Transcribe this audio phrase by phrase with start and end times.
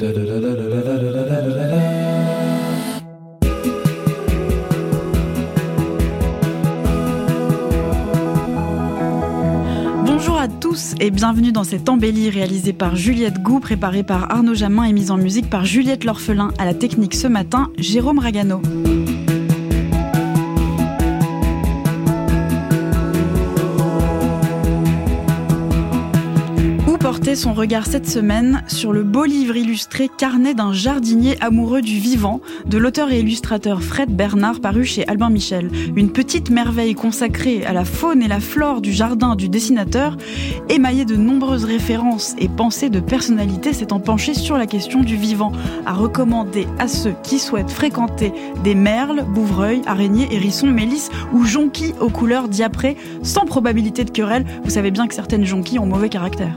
[0.00, 0.16] Bonjour
[10.38, 14.84] à tous et bienvenue dans cette embellie réalisée par Juliette Gou, préparée par Arnaud Jamin
[14.84, 16.52] et mise en musique par Juliette L'Orphelin.
[16.58, 18.62] À la technique ce matin, Jérôme Ragano.
[27.40, 32.42] Son regard cette semaine sur le beau livre illustré Carnet d'un jardinier amoureux du vivant
[32.66, 35.70] de l'auteur et illustrateur Fred Bernard paru chez Albin Michel.
[35.96, 40.18] Une petite merveille consacrée à la faune et la flore du jardin du dessinateur,
[40.68, 45.52] émaillée de nombreuses références et pensées de personnalités s'étant penchée sur la question du vivant,
[45.86, 51.94] à recommander à ceux qui souhaitent fréquenter des merles, bouvreuils, araignées, hérissons, mélisses ou jonquilles
[52.00, 54.44] aux couleurs diaprées sans probabilité de querelle.
[54.62, 56.54] Vous savez bien que certaines jonquilles ont mauvais caractère.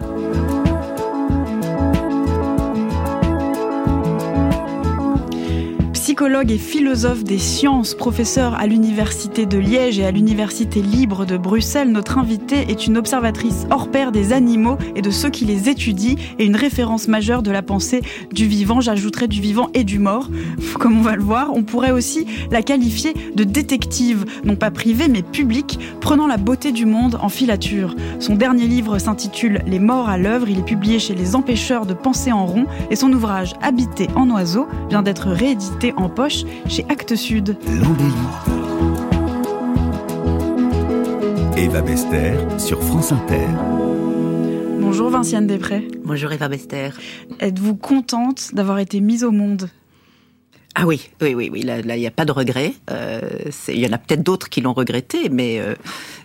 [6.23, 11.35] Psychologue et philosophe des sciences, professeur à l'Université de Liège et à l'Université libre de
[11.35, 15.67] Bruxelles, notre invitée est une observatrice hors pair des animaux et de ceux qui les
[15.67, 17.99] étudient et une référence majeure de la pensée
[18.31, 20.29] du vivant, j'ajouterais du vivant et du mort,
[20.79, 21.51] comme on va le voir.
[21.53, 26.71] On pourrait aussi la qualifier de détective, non pas privée mais publique, prenant la beauté
[26.71, 27.97] du monde en filature.
[28.19, 31.93] Son dernier livre s'intitule Les morts à l'œuvre, il est publié chez Les Empêcheurs de
[31.93, 36.85] penser en rond et son ouvrage Habiter en oiseau vient d'être réédité en poche chez
[36.89, 37.57] Actes Sud.
[37.67, 38.13] L'embellie.
[41.57, 43.47] Eva Bester sur France Inter.
[44.79, 45.87] Bonjour Vinciane Després.
[46.03, 46.89] Bonjour Eva Bester.
[47.39, 49.69] Êtes-vous contente d'avoir été mise au monde?
[50.75, 51.61] Ah oui, oui, oui, oui.
[51.61, 52.73] Là, il n'y a pas de regret.
[52.89, 53.21] Euh,
[53.67, 55.75] il y en a peut-être d'autres qui l'ont regretté, mais euh,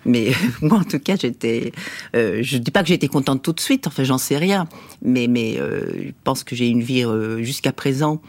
[0.07, 0.33] mais
[0.63, 1.73] moi, en tout cas, j'étais.
[2.17, 3.87] Euh, je dis pas que j'étais contente tout de suite.
[3.87, 4.67] Enfin, j'en sais rien.
[5.03, 8.23] Mais mais euh, je pense que j'ai une vie euh, jusqu'à présent.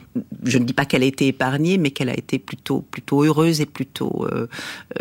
[0.43, 3.61] Je ne dis pas qu'elle a été épargnée, mais qu'elle a été plutôt plutôt heureuse
[3.61, 4.27] et plutôt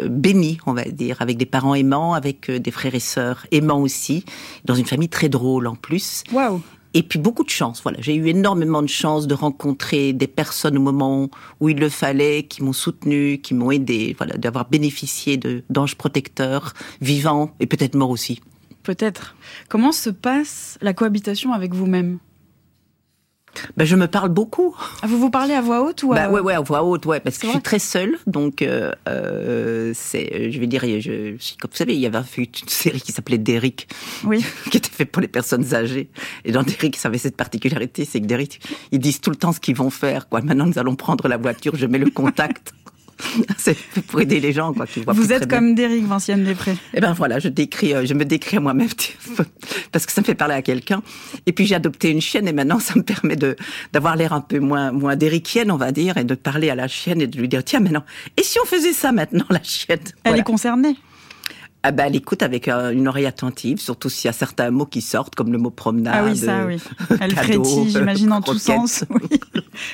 [0.04, 4.24] bénie, on va dire, avec des parents aimants, avec des frères et sœurs aimants aussi,
[4.64, 6.22] dans une famille très drôle en plus.
[6.32, 6.62] Waouh
[6.94, 7.82] et puis beaucoup de chance.
[7.82, 11.88] Voilà, j'ai eu énormément de chance de rencontrer des personnes au moment où il le
[11.88, 14.14] fallait, qui m'ont soutenu, qui m'ont aidé.
[14.16, 15.38] Voilà, d'avoir bénéficié
[15.70, 18.40] d'anges protecteurs, vivants et peut-être morts aussi.
[18.82, 19.36] Peut-être.
[19.68, 22.18] Comment se passe la cohabitation avec vous-même?
[23.76, 24.74] Ben, je me parle beaucoup.
[25.02, 26.16] Ah, vous vous parlez à voix haute ou à...
[26.16, 28.92] Bah, ouais, ouais, à voix haute, ouais, parce que je suis très seule, donc euh,
[29.08, 33.00] euh, c'est, je vais dire, je, je, comme vous savez, il y avait une série
[33.00, 33.88] qui s'appelait Derrick,
[34.24, 34.44] oui.
[34.70, 36.10] qui était faite pour les personnes âgées,
[36.44, 38.60] et dans Derrick, ça avait cette particularité, c'est que Derrick,
[38.92, 40.40] ils disent tout le temps ce qu'ils vont faire, quoi.
[40.40, 42.72] Maintenant, nous allons prendre la voiture, je mets le contact.
[43.58, 44.86] c'est pour aider les gens, quoi.
[44.86, 46.76] Qui voient Vous êtes comme Derrick Vinciane Després.
[46.94, 48.88] Eh ben voilà, je décris, euh, je me décris à moi-même
[49.92, 51.02] parce que ça me fait parler à quelqu'un.
[51.46, 53.56] Et puis j'ai adopté une chienne et maintenant ça me permet de
[53.92, 55.16] d'avoir l'air un peu moins moins
[55.70, 58.04] on va dire, et de parler à la chienne et de lui dire tiens maintenant,
[58.36, 59.98] et si on faisait ça maintenant la chienne?
[60.24, 60.96] Elle est concernée.
[61.84, 64.84] Ah ben, elle écoute avec euh, une oreille attentive, surtout s'il y a certains mots
[64.84, 66.14] qui sortent, comme le mot promenade.
[66.16, 66.78] Ah oui, ça, oui.
[67.20, 69.04] Elle frétille, j'imagine, en tous sens.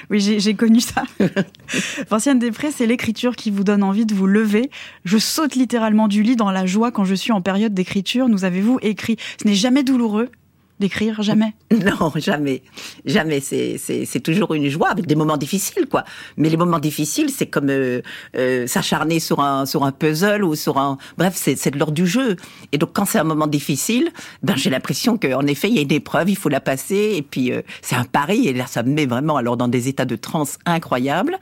[0.09, 1.03] Oui, oui j'ai connu ça.
[2.11, 4.71] Vinciane Després, c'est l'écriture qui vous donne envie de vous lever.
[5.05, 8.29] Je saute littéralement du lit dans la joie quand je suis en période d'écriture.
[8.29, 9.19] Nous avez-vous écrit?
[9.43, 10.31] Ce n'est jamais douloureux
[10.81, 11.55] d'écrire Jamais?
[11.85, 12.63] Non, jamais.
[13.05, 13.41] Jamais.
[13.41, 16.05] C'est, toujours une joie, avec des moments difficiles, quoi.
[16.37, 18.01] Mais les moments difficiles, c'est comme euh,
[18.37, 20.99] euh, s'acharner sur un, sur un puzzle ou sur un...
[21.19, 22.37] Bref, c'est, de l'ordre du jeu.
[22.73, 24.11] Et donc, quand c'est un moment difficile,
[24.43, 27.23] ben, j'ai l'impression qu'en effet, il y a une épreuve, il faut la passer, et
[27.23, 30.05] puis euh, c'est un pari, et là, ça me met vraiment alors dans des états
[30.05, 31.39] de transe incroyables.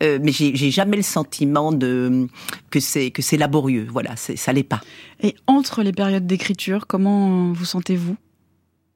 [0.00, 2.26] mais j'ai, jamais le sentiment de
[2.70, 3.86] que c'est que c'est laborieux.
[3.90, 4.80] Voilà, ça l'est pas.
[5.22, 8.16] Et entre les périodes d'écriture, comment vous sentez-vous?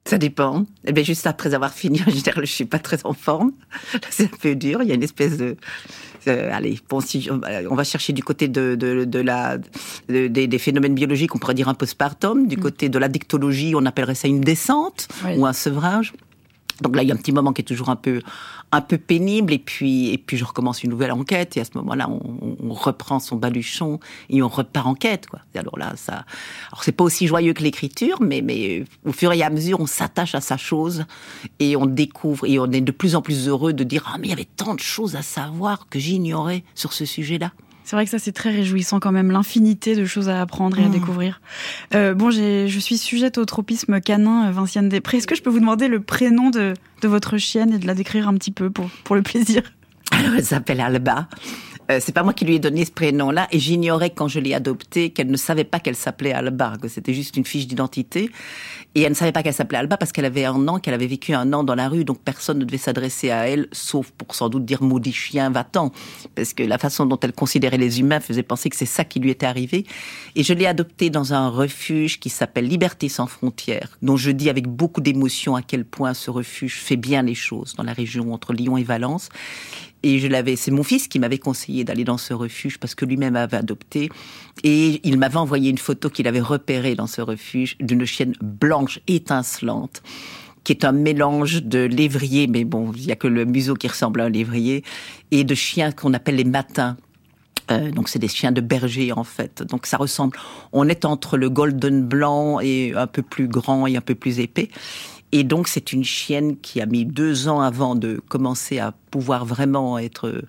[0.06, 0.64] Ça dépend.
[0.84, 3.52] Eh bien, juste après avoir fini, je je suis pas très en forme.
[4.10, 4.80] C'est un peu dur.
[4.82, 5.56] Il y a une espèce de,
[6.26, 9.58] allez, bon, si on va chercher du côté de, de, de la,
[10.08, 12.46] des, phénomènes biologiques, on pourrait dire un postpartum.
[12.46, 12.60] Du mm.
[12.60, 16.12] côté de la dictologie, on appellerait ça une descente ou un sevrage.
[16.82, 18.20] Donc là, il y a un petit moment qui est toujours un peu,
[18.72, 21.70] un peu pénible, et puis, et puis je recommence une nouvelle enquête, et à ce
[21.76, 25.40] moment-là, on, reprend son baluchon et on repart en quête, quoi.
[25.54, 26.24] Alors là, ça,
[26.70, 29.86] alors c'est pas aussi joyeux que l'écriture, mais, mais au fur et à mesure, on
[29.86, 31.04] s'attache à sa chose
[31.58, 34.26] et on découvre, et on est de plus en plus heureux de dire, ah, mais
[34.26, 37.52] il y avait tant de choses à savoir que j'ignorais sur ce sujet-là.
[37.86, 40.82] C'est vrai que ça c'est très réjouissant quand même, l'infinité de choses à apprendre et
[40.82, 40.90] à mmh.
[40.90, 41.40] découvrir.
[41.94, 45.18] Euh, bon, je suis sujette au tropisme canin, euh, Vinciane Després.
[45.18, 47.94] Est-ce que je peux vous demander le prénom de, de votre chienne et de la
[47.94, 49.62] décrire un petit peu pour, pour le plaisir?
[50.10, 51.28] Alors, elle s'appelle Alba.
[51.90, 54.54] Euh, c'est pas moi qui lui ai donné ce prénom-là, et j'ignorais quand je l'ai
[54.54, 58.30] adoptée qu'elle ne savait pas qu'elle s'appelait Alba, que c'était juste une fiche d'identité.
[58.94, 61.06] Et elle ne savait pas qu'elle s'appelait Alba parce qu'elle avait un an, qu'elle avait
[61.06, 64.34] vécu un an dans la rue, donc personne ne devait s'adresser à elle, sauf pour
[64.34, 65.92] sans doute dire maudit chien, va-t'en.
[66.34, 69.20] Parce que la façon dont elle considérait les humains faisait penser que c'est ça qui
[69.20, 69.84] lui était arrivé.
[70.34, 74.48] Et je l'ai adoptée dans un refuge qui s'appelle Liberté sans frontières, dont je dis
[74.48, 78.32] avec beaucoup d'émotion à quel point ce refuge fait bien les choses dans la région
[78.32, 79.28] entre Lyon et Valence.
[80.06, 83.04] Et je l'avais, c'est mon fils qui m'avait conseillé d'aller dans ce refuge parce que
[83.04, 84.08] lui-même avait adopté.
[84.62, 89.00] Et il m'avait envoyé une photo qu'il avait repérée dans ce refuge d'une chienne blanche
[89.08, 90.04] étincelante
[90.62, 93.86] qui est un mélange de lévrier, mais bon, il y a que le museau qui
[93.86, 94.82] ressemble à un lévrier,
[95.30, 96.96] et de chiens qu'on appelle les matins.
[97.70, 99.62] Euh, donc c'est des chiens de berger en fait.
[99.62, 100.36] Donc ça ressemble.
[100.72, 104.40] On est entre le golden blanc et un peu plus grand et un peu plus
[104.40, 104.68] épais.
[105.32, 109.44] Et donc c'est une chienne qui a mis deux ans avant de commencer à pouvoir
[109.44, 110.42] vraiment être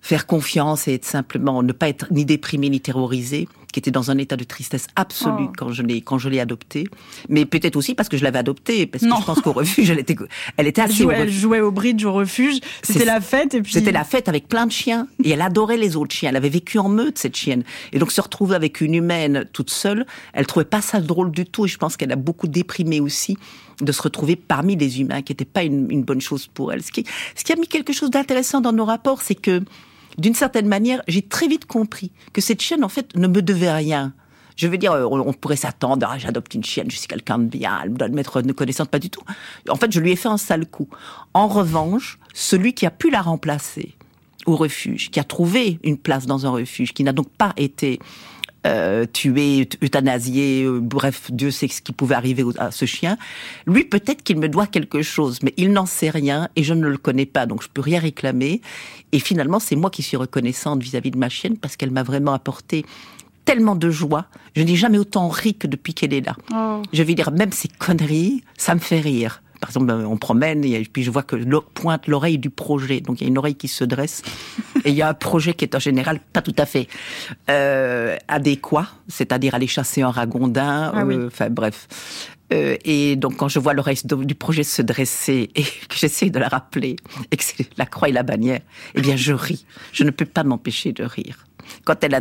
[0.00, 4.10] faire confiance et être simplement ne pas être ni déprimée ni terrorisée qui était dans
[4.10, 5.52] un état de tristesse absolue Oh.
[5.56, 6.86] quand je l'ai quand je l'ai adoptée
[7.28, 9.98] mais peut-être aussi parce que je l'avais adoptée parce que je pense qu'au refuge elle
[9.98, 10.16] était
[10.56, 12.60] elle était Elle jouait, au elle jouait au bridge au refuge.
[12.82, 13.72] C'était la fête et puis.
[13.72, 16.30] C'était la fête avec plein de chiens et elle adorait les autres chiens.
[16.30, 19.70] Elle avait vécu en meute cette chienne et donc se retrouver avec une humaine toute
[19.70, 23.00] seule, elle trouvait pas ça drôle du tout et je pense qu'elle a beaucoup déprimé
[23.00, 23.36] aussi
[23.80, 26.82] de se retrouver parmi des humains qui n'était pas une, une bonne chose pour elle.
[26.82, 29.62] Ce qui, ce qui a mis quelque chose d'intéressant dans nos rapports, c'est que
[30.18, 33.72] d'une certaine manière, j'ai très vite compris que cette chienne en fait ne me devait
[33.72, 34.12] rien.
[34.56, 37.44] Je veux dire, on on pourrait s'attendre, ah, j'adopte une chienne, je suis quelqu'un de
[37.44, 39.22] bien, elle me doit mettre reconnaissante, pas du tout.
[39.68, 40.88] En fait, je lui ai fait un sale coup.
[41.32, 43.94] En revanche, celui qui a pu la remplacer
[44.46, 48.00] au refuge, qui a trouvé une place dans un refuge, qui n'a donc pas été
[48.66, 53.16] euh, tué, euthanasié, euh, bref, Dieu sait ce qui pouvait arriver à ce chien.
[53.66, 56.86] Lui, peut-être qu'il me doit quelque chose, mais il n'en sait rien et je ne
[56.86, 58.60] le connais pas, donc je peux rien réclamer.
[59.12, 62.34] Et finalement, c'est moi qui suis reconnaissante vis-à-vis de ma chienne parce qu'elle m'a vraiment
[62.34, 62.84] apporté
[63.46, 64.26] tellement de joie.
[64.54, 66.36] Je n'ai jamais autant ri que depuis qu'elle est là.
[66.54, 66.82] Oh.
[66.92, 69.42] Je vais dire, même ces conneries, ça me fait rire.
[69.60, 71.36] Par exemple, on promène et puis je vois que
[71.74, 73.00] pointe l'oreille du projet.
[73.00, 74.22] Donc il y a une oreille qui se dresse
[74.84, 76.88] et il y a un projet qui est en général pas tout à fait
[77.50, 80.92] euh, adéquat, c'est-à-dire aller chasser un ragondin.
[80.94, 81.14] Ah oui.
[81.14, 81.88] euh, Enfin bref.
[82.52, 86.38] Euh, et donc quand je vois l'oreille du projet se dresser et que j'essaie de
[86.38, 86.96] la rappeler
[87.30, 88.60] et que c'est la croix et la bannière,
[88.94, 89.66] eh bien je ris.
[89.92, 91.46] Je ne peux pas m'empêcher de rire.
[91.84, 92.20] Quand elle a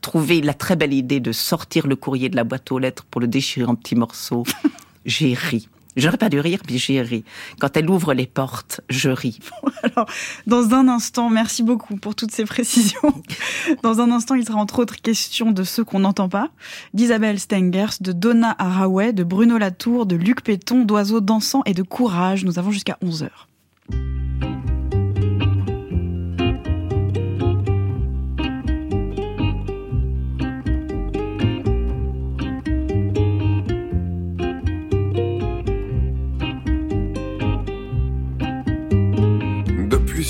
[0.00, 3.20] trouvé la très belle idée de sortir le courrier de la boîte aux lettres pour
[3.20, 4.44] le déchirer en petits morceaux,
[5.04, 5.68] j'ai ri.
[5.96, 7.24] J'aurais pas dû rire, mais j'ai ri.
[7.58, 9.40] Quand elle ouvre les portes, je ris.
[9.82, 10.06] Alors,
[10.46, 13.22] dans un instant, merci beaucoup pour toutes ces précisions.
[13.82, 16.50] Dans un instant, il sera entre autres question de ceux qu'on n'entend pas,
[16.94, 21.82] d'Isabelle Stengers, de Donna Haraway, de Bruno Latour, de Luc Péton, d'Oiseaux dansants et de
[21.82, 22.44] Courage.
[22.44, 23.48] Nous avons jusqu'à 11 heures.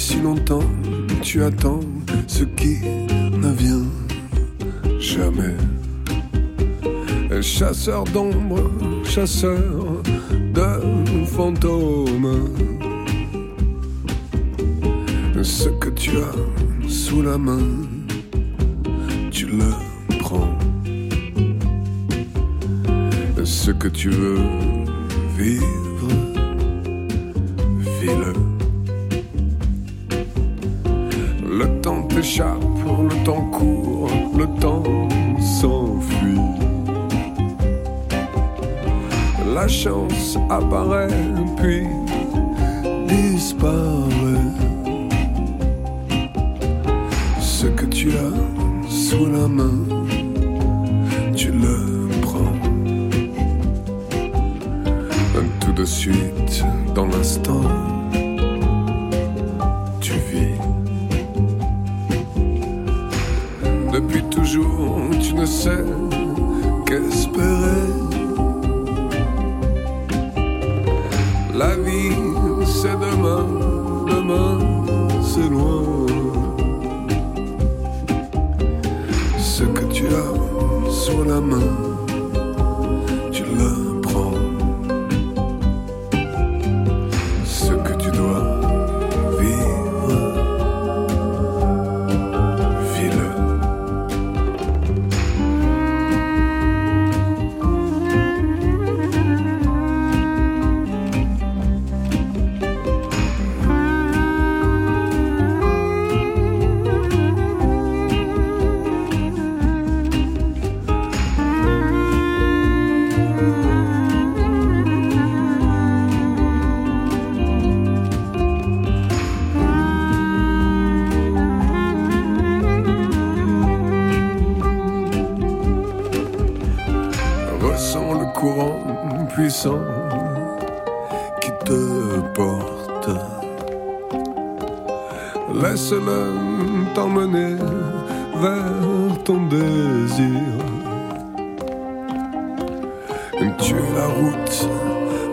[0.01, 0.71] Si longtemps,
[1.21, 1.81] tu attends
[2.27, 2.79] ce qui
[3.45, 3.87] ne vient
[4.99, 5.55] jamais.
[7.43, 8.71] Chasseur d'ombre,
[9.05, 10.03] chasseur
[10.55, 12.49] de fantômes.
[15.43, 17.69] Ce que tu as sous la main,
[19.31, 19.71] tu le
[20.19, 20.57] prends.
[23.45, 24.41] Ce que tu veux
[25.37, 26.09] vivre,
[28.01, 28.40] vis-le.
[32.21, 32.63] Temps t'échappe,
[33.09, 34.83] le temps court, le temps
[35.41, 36.39] s'enfuit.
[39.55, 41.09] La chance apparaît
[41.57, 41.87] puis
[43.07, 44.51] disparaît.
[47.41, 49.85] Ce que tu as sous la main,
[51.35, 51.90] tu le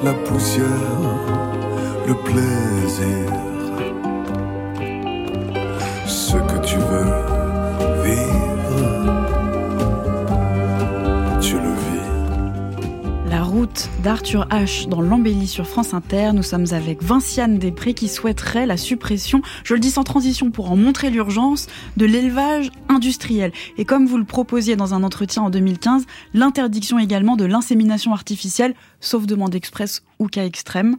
[0.03, 0.65] la poussière,
[2.08, 3.57] le plaisir.
[14.08, 14.88] d'Arthur H.
[14.88, 16.32] dans l'embellie sur France Inter.
[16.32, 20.72] Nous sommes avec Vinciane Després qui souhaiterait la suppression, je le dis sans transition pour
[20.72, 23.52] en montrer l'urgence, de l'élevage industriel.
[23.78, 28.76] Et comme vous le proposiez dans un entretien en 2015, l'interdiction également de l'insémination artificielle,
[29.02, 30.96] sauf demande express ou cas extrême.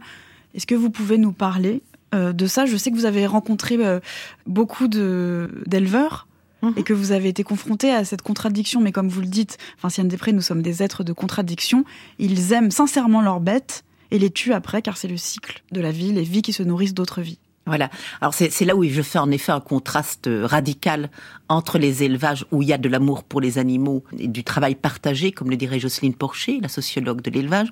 [0.53, 1.81] Est-ce que vous pouvez nous parler
[2.13, 2.67] euh, de ça?
[2.67, 3.99] Je sais que vous avez rencontré euh,
[4.45, 6.27] beaucoup d'éleveurs
[6.61, 6.73] Mhm.
[6.77, 8.81] et que vous avez été confronté à cette contradiction.
[8.81, 11.85] Mais comme vous le dites, Vinciane Després, nous sommes des êtres de contradiction.
[12.17, 15.91] Ils aiment sincèrement leurs bêtes et les tuent après, car c'est le cycle de la
[15.91, 17.39] vie, les vies qui se nourrissent d'autres vies.
[17.65, 17.91] Voilà.
[18.19, 21.11] Alors c'est là où je fais en effet un contraste euh, radical
[21.49, 24.73] entre les élevages où il y a de l'amour pour les animaux et du travail
[24.73, 27.67] partagé, comme le dirait Jocelyne Porcher, la sociologue de l'élevage,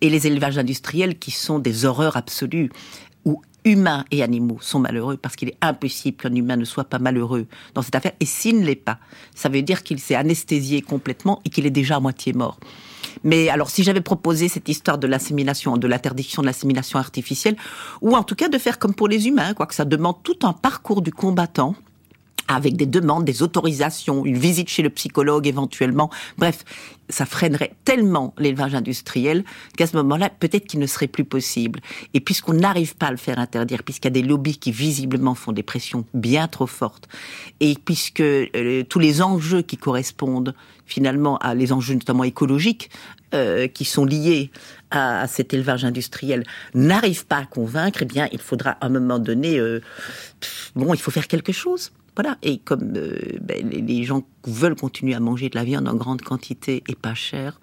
[0.00, 2.70] et les élevages industriels qui sont des horreurs absolues
[3.64, 7.46] humains et animaux sont malheureux parce qu'il est impossible qu'un humain ne soit pas malheureux
[7.74, 8.12] dans cette affaire.
[8.20, 8.98] Et s'il ne l'est pas,
[9.34, 12.58] ça veut dire qu'il s'est anesthésié complètement et qu'il est déjà à moitié mort.
[13.24, 17.56] Mais alors, si j'avais proposé cette histoire de l'insémination, de l'interdiction de l'insémination artificielle,
[18.00, 20.38] ou en tout cas de faire comme pour les humains, quoi que ça demande tout
[20.42, 21.74] un parcours du combattant
[22.56, 26.10] avec des demandes, des autorisations, une visite chez le psychologue éventuellement.
[26.36, 26.64] Bref,
[27.08, 29.44] ça freinerait tellement l'élevage industriel
[29.76, 31.80] qu'à ce moment-là, peut-être qu'il ne serait plus possible.
[32.14, 35.34] Et puisqu'on n'arrive pas à le faire interdire, puisqu'il y a des lobbies qui visiblement
[35.34, 37.08] font des pressions bien trop fortes,
[37.60, 40.54] et puisque euh, tous les enjeux qui correspondent
[40.86, 42.90] finalement à les enjeux notamment écologiques
[43.32, 44.50] euh, qui sont liés
[44.90, 49.20] à, cet élevage industriel n'arrivent pas à convaincre, eh bien, il faudra à un moment
[49.20, 49.80] donné, euh,
[50.74, 51.92] bon, il faut faire quelque chose.
[52.16, 52.36] Voilà.
[52.42, 56.22] Et comme euh, ben, les, gens veulent continuer à manger de la viande en grande
[56.22, 57.60] quantité et pas cher,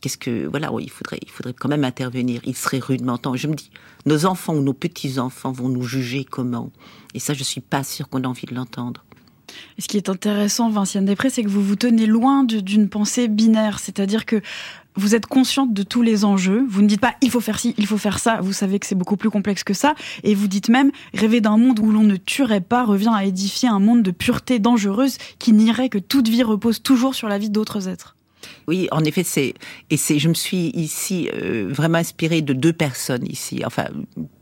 [0.00, 2.40] qu'est-ce que voilà, il faudrait, il faudrait quand même intervenir.
[2.44, 3.36] Il serait rudement temps.
[3.36, 3.70] Je me dis,
[4.06, 6.70] nos enfants ou nos petits enfants vont nous juger comment
[7.14, 9.04] Et ça, je suis pas sûre qu'on a envie de l'entendre.
[9.78, 13.28] Et ce qui est intéressant, Vinciane Després, c'est que vous vous tenez loin d'une pensée
[13.28, 14.40] binaire, c'est-à-dire que
[14.96, 16.64] vous êtes consciente de tous les enjeux.
[16.68, 18.40] Vous ne dites pas il faut faire ci, il faut faire ça.
[18.40, 19.94] Vous savez que c'est beaucoup plus complexe que ça.
[20.22, 23.68] Et vous dites même rêver d'un monde où l'on ne tuerait pas revient à édifier
[23.68, 27.50] un monde de pureté dangereuse qui nierait que toute vie repose toujours sur la vie
[27.50, 28.16] d'autres êtres.
[28.68, 29.54] Oui, en effet, c'est
[29.90, 30.18] et c'est.
[30.18, 33.86] Je me suis ici euh, vraiment inspirée de deux personnes ici, enfin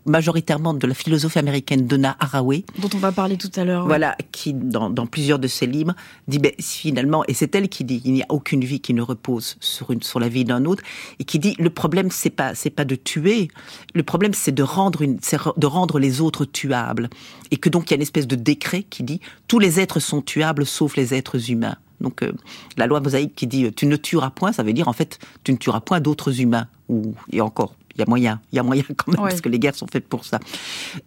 [0.06, 3.82] majoritairement de la philosophe américaine Donna Haraway, Dont on va parler tout à l'heure.
[3.82, 3.88] ouais.
[3.88, 5.94] voilà, qui dans, dans plusieurs de ses livres
[6.28, 9.02] dit ben, finalement, et c'est elle qui dit, il n'y a aucune vie qui ne
[9.02, 10.82] repose sur une sur la vie d'un autre,
[11.18, 13.48] et qui dit le problème c'est pas c'est pas de tuer,
[13.94, 17.10] le problème c'est de rendre une c'est de rendre les autres tuables,
[17.50, 20.00] et que donc il y a une espèce de décret qui dit tous les êtres
[20.00, 21.76] sont tuables sauf les êtres humains.
[22.00, 22.32] Donc euh,
[22.76, 25.18] la loi mosaïque qui dit euh, tu ne tueras point, ça veut dire en fait
[25.44, 28.58] tu ne tueras point d'autres humains ou et encore il y a moyen, il y
[28.60, 29.30] a moyen quand même Ouais.
[29.30, 30.38] parce que les guerres sont faites pour ça.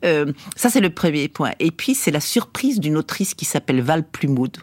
[0.03, 1.51] Euh, ça c'est le premier point.
[1.59, 4.57] Et puis c'est la surprise d'une autrice qui s'appelle Val Plumwood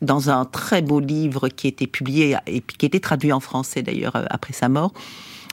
[0.00, 3.40] dans un très beau livre qui a été publié et qui a été traduit en
[3.40, 4.92] français d'ailleurs après sa mort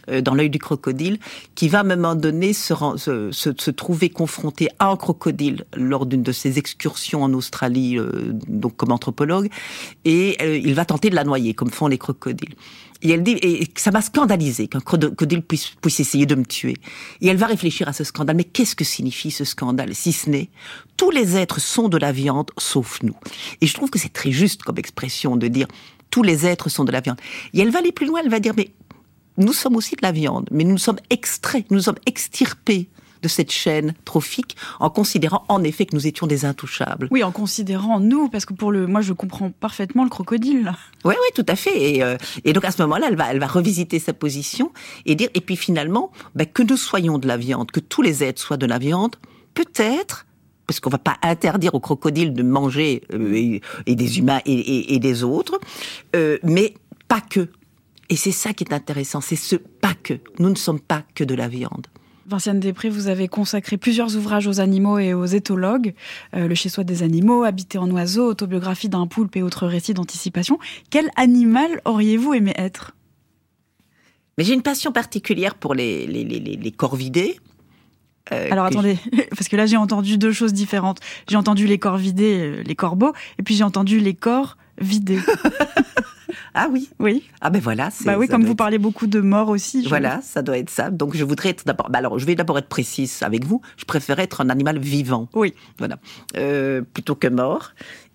[0.08, 1.20] dans l'œil du crocodile,
[1.56, 6.32] qui va à un moment donné se, trouver confronté à un crocodile lors d'une de
[6.32, 8.12] ses excursions en Australie, euh,
[8.48, 9.50] donc comme anthropologue,
[10.06, 12.56] et euh, il va tenter de la noyer, comme font les crocodiles.
[13.01, 16.75] Et elle dit, et ça m'a scandalisé qu'un crocodile puisse essayer de me tuer.
[17.22, 18.36] Et elle va réfléchir à ce scandale.
[18.36, 20.50] Mais qu'est-ce que signifie ce scandale, si ce n'est
[20.98, 23.15] tous les êtres sont de la viande, sauf nous.
[23.62, 25.68] Et je trouve que c'est très juste comme expression de dire
[26.10, 27.20] tous les êtres sont de la viande.
[27.53, 28.20] Et elle va aller plus loin.
[28.22, 28.72] Elle va dire, mais
[29.39, 32.89] nous sommes aussi de la viande, mais nous sommes extraits, nous sommes extirpés
[33.22, 37.08] de cette chaîne trophique en considérant en effet que nous étions des intouchables.
[37.12, 40.74] Oui, en considérant nous, parce que pour le, moi je comprends parfaitement le crocodile.
[41.03, 41.96] Oui, oui, tout à fait.
[41.96, 44.72] Et, euh, et donc à ce moment-là, elle va, elle va revisiter sa position
[45.05, 48.24] et dire, et puis finalement, ben, que nous soyons de la viande, que tous les
[48.24, 49.15] êtres soient de la viande,
[49.53, 50.25] peut-être,
[50.67, 55.00] parce qu'on va pas interdire aux crocodiles de manger euh, et, et des humains et
[55.00, 55.60] des autres,
[56.15, 56.75] euh, mais
[57.08, 57.50] pas que.
[58.09, 60.15] Et c'est ça qui est intéressant, c'est ce pas que.
[60.39, 61.87] Nous ne sommes pas que de la viande.
[62.25, 65.93] Vinciane Després, vous avez consacré plusieurs ouvrages aux animaux et aux éthologues.
[66.35, 70.59] Euh, le chez-soi des animaux, Habiter en oiseau, autobiographie d'un poulpe et autres récits d'anticipation.
[70.91, 72.95] Quel animal auriez-vous aimé être?
[74.37, 77.39] Mais j'ai une passion particulière pour les, les, les, corvidés.
[78.31, 78.97] euh, Alors attendez,
[79.31, 80.99] parce que là j'ai entendu deux choses différentes.
[81.27, 85.19] J'ai entendu les corps vidés, euh, les corbeaux, et puis j'ai entendu les corps vidés.
[86.53, 87.24] Ah oui Oui.
[87.41, 87.89] Ah ben voilà.
[87.91, 89.86] c'est- Bah oui, comme vous être- parlez beaucoup de morts aussi.
[89.88, 90.89] Voilà, ça doit être ça.
[90.89, 91.89] Donc je voudrais être d'abord.
[91.89, 93.62] bah alors, je vais d'abord être précise avec vous.
[93.77, 95.27] Je préfère être un animal vivant.
[95.34, 95.53] Oui.
[95.77, 95.98] Voilà.
[96.38, 97.72] Euh, plutôt que mort.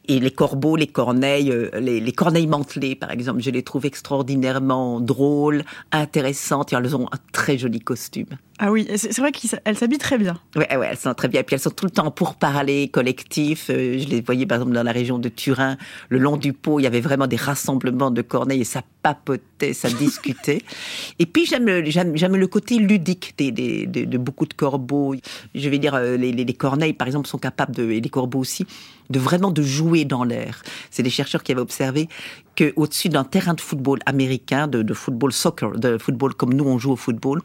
[0.07, 3.87] Et les corbeaux, les corneilles, euh, les, les corneilles mantelées, par exemple, je les trouve
[3.87, 6.73] extraordinairement drôles, intéressantes.
[6.73, 8.27] Et elles ont un très joli costume.
[8.61, 10.39] Ah oui, c'est vrai qu'elle s'habille très bien.
[10.55, 11.41] Ouais, ouais, elles sont très bien.
[11.41, 13.67] Et puis elles sont tout le temps pour parler collectif.
[13.69, 15.77] Euh, je les voyais par exemple dans la région de Turin,
[16.09, 19.73] le long du Pô, il y avait vraiment des rassemblements de corneilles et ça papotait,
[19.73, 20.63] ça discutait.
[21.19, 24.55] Et puis j'aime le- j'aime j'aime le côté ludique des, des- de, de beaucoup de
[24.55, 25.17] corbeaux.
[25.57, 28.09] Je vais dire euh, les, les, les corneilles par exemple sont capables de et les
[28.09, 28.67] corbeaux aussi
[29.11, 30.63] de vraiment de jouer dans l'air.
[30.93, 32.09] C'est des chercheurs qui avaient observé
[32.55, 36.65] que au-dessus d'un terrain de football américain, de, de football soccer, de football comme nous
[36.65, 37.43] on joue au football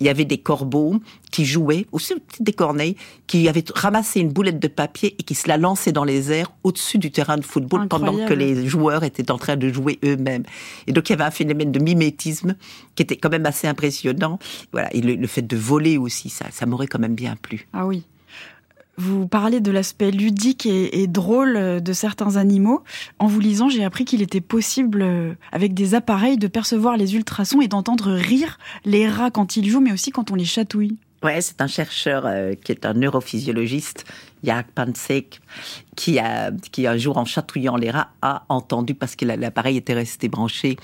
[0.00, 0.96] il y avait des corbeaux
[1.30, 5.48] qui jouaient, aussi des corneilles, qui avaient ramassé une boulette de papier et qui se
[5.48, 9.30] la lançaient dans les airs au-dessus du terrain de football pendant que les joueurs étaient
[9.30, 10.44] en train de jouer eux-mêmes.
[10.86, 12.54] Et donc il y avait un phénomène de mimétisme
[12.94, 14.38] qui était quand même assez impressionnant.
[14.72, 17.68] Voilà, et le, le fait de voler aussi, ça, ça m'aurait quand même bien plu.
[17.72, 18.04] Ah oui.
[18.98, 22.82] Vous parlez de l'aspect ludique et, drôle euh, de certains animaux.
[23.20, 27.14] En vous lisant, j'ai appris qu'il était possible, euh, avec des appareils, de percevoir les
[27.14, 30.96] ultrasons et d'entendre rire les rats quand ils jouent, mais aussi quand on les chatouille.
[31.22, 34.04] Ouais, c'est un chercheur euh, qui est un neurophysiologiste,
[34.44, 35.40] Jaak Pansek,
[35.96, 39.76] qui a, qui un jour en chatouillant les rats a entendu parce que la- l'appareil
[39.76, 40.76] était resté branché.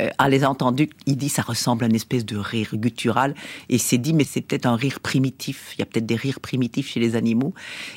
[0.00, 3.34] Euh, a les entendus, il dit ça ressemble à une espèce de rire guttural.
[3.68, 6.40] Et s'est dit mais c'est peut-être un rire primitif, il y a peut-être des rires
[6.40, 7.54] primitifs chez les animaux.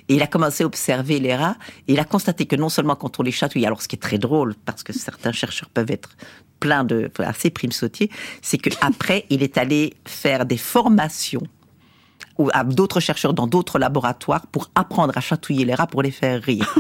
[0.08, 1.58] Et il a commencé à observer les rats.
[1.88, 4.00] Et il a constaté que non seulement quand on les chatouille, alors ce qui est
[4.00, 6.16] très drôle parce que certains chercheurs peuvent être
[6.60, 8.10] pleins de assez prime sautier,
[8.42, 11.44] c'est que après il est allé faire des formations
[12.38, 16.12] ou à d'autres chercheurs dans d'autres laboratoires pour apprendre à chatouiller les rats pour les
[16.12, 16.74] faire rire.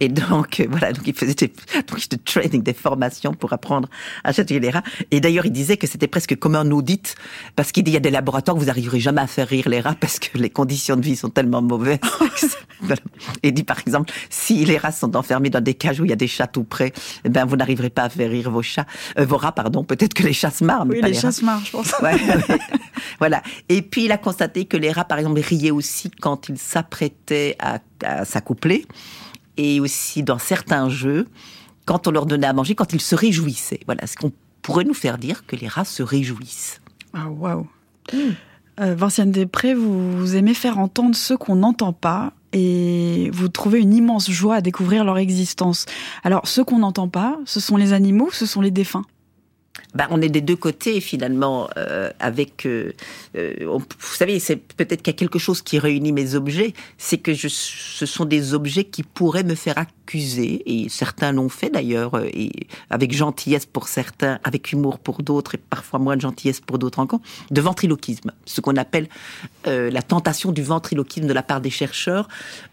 [0.00, 1.52] Et donc, euh, voilà, donc il faisait des,
[1.88, 3.88] donc, des training, des formations pour apprendre
[4.24, 4.82] à chatouiller les rats.
[5.10, 7.14] Et d'ailleurs, il disait que c'était presque comme un audit,
[7.56, 9.80] parce qu'il dit, il y a des laboratoires vous n'arriverez jamais à faire rire les
[9.80, 11.98] rats parce que les conditions de vie sont tellement mauvaises.
[12.80, 13.00] Voilà.
[13.42, 16.10] Et il dit, par exemple, si les rats sont enfermés dans des cages où il
[16.10, 16.92] y a des chats tout près,
[17.24, 18.84] eh ben, vous n'arriverez pas à faire rire vos chats,
[19.18, 19.84] euh, vos rats, pardon.
[19.84, 21.70] Peut-être que les chats se marrent, mais Oui, pas les les chats se marrent, je
[21.70, 21.94] pense.
[22.02, 22.58] Ouais, ouais.
[23.18, 23.42] voilà.
[23.70, 27.56] Et puis il a constaté que les rats, par exemple, riaient aussi quand ils s'apprêtaient
[27.58, 28.86] à, à s'accoupler,
[29.56, 31.26] et aussi dans certains jeux,
[31.86, 33.80] quand on leur donnait à manger, quand ils se réjouissaient.
[33.86, 36.80] Voilà, ce qu'on pourrait nous faire dire que les rats se réjouissent.
[37.12, 37.66] Ah, waouh.
[38.80, 43.80] Euh, Vinciane Després, vous, vous aimez faire entendre ceux qu'on n'entend pas et vous trouvez
[43.80, 45.86] une immense joie à découvrir leur existence.
[46.22, 49.04] Alors, ceux qu'on n'entend pas, ce sont les animaux, ce sont les défunts?
[49.94, 52.92] Ben, on est des deux côtés finalement euh, avec euh,
[53.36, 57.18] euh, vous savez c'est peut-être qu'il y a quelque chose qui réunit mes objets c'est
[57.18, 61.70] que je, ce sont des objets qui pourraient me faire accuser et certains l'ont fait
[61.70, 62.50] d'ailleurs euh, et
[62.90, 66.98] avec gentillesse pour certains avec humour pour d'autres et parfois moins de gentillesse pour d'autres
[66.98, 68.30] encore de ventriloquisme.
[68.44, 69.08] Ce qu'on appelle
[69.66, 72.28] euh, la tentation du ventriloquisme de la part des chercheurs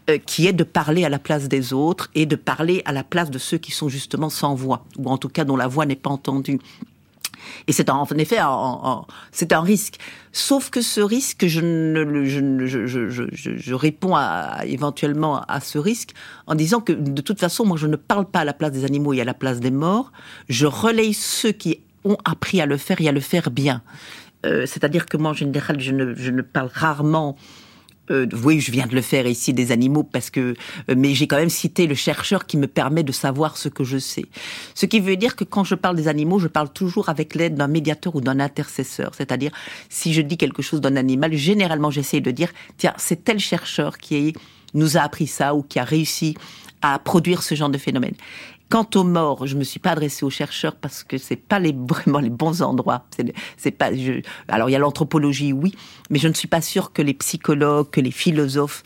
[0.10, 3.04] euh, qui est de parler à la place des autres et de parler à la
[3.04, 5.86] place de ceux qui sont justement sans voix ou en tout cas dont la voix
[5.86, 6.60] n'est pas entendue
[7.68, 8.38] et c'est en, effet,
[9.32, 9.98] c'est un risque.
[10.34, 11.62] Sauf que ce risque, je,
[13.74, 14.16] réponds
[14.64, 16.12] éventuellement à ce risque
[16.48, 18.86] en disant que de toute façon, moi, je ne parle pas à la place des
[18.86, 20.12] animaux et à la place des morts.
[20.50, 23.82] Je relaye ceux qui ont appris à le faire et à le faire bien.
[24.46, 27.36] Euh, C'est-à-dire que moi, en général, je ne parle rarement
[28.12, 30.56] euh, oui, je viens de le faire ici des animaux parce que,
[30.90, 33.84] euh, mais j'ai quand même cité le chercheur qui me permet de savoir ce que
[33.84, 34.26] je sais.
[34.76, 37.56] Ce qui veut dire que quand je parle des animaux, je parle toujours avec l'aide
[37.56, 39.12] d'un médiateur ou d'un intercesseur.
[39.16, 39.52] C'est-à-dire,
[39.90, 43.98] si je dis quelque chose d'un animal, généralement j'essaie de dire, tiens, c'est tel chercheur
[43.98, 44.34] qui
[44.74, 46.36] nous a appris ça ou qui a réussi
[46.82, 48.16] à produire ce genre de phénomène.
[48.72, 51.76] Quant aux morts, je me suis pas adressée aux chercheurs parce que c'est pas les,
[51.90, 53.06] vraiment les bons endroits.
[53.58, 53.90] C'est, pas,
[54.48, 55.76] alors il y a l'anthropologie, oui,
[56.10, 58.84] mais je ne suis pas sûre que les psychologues, que les philosophes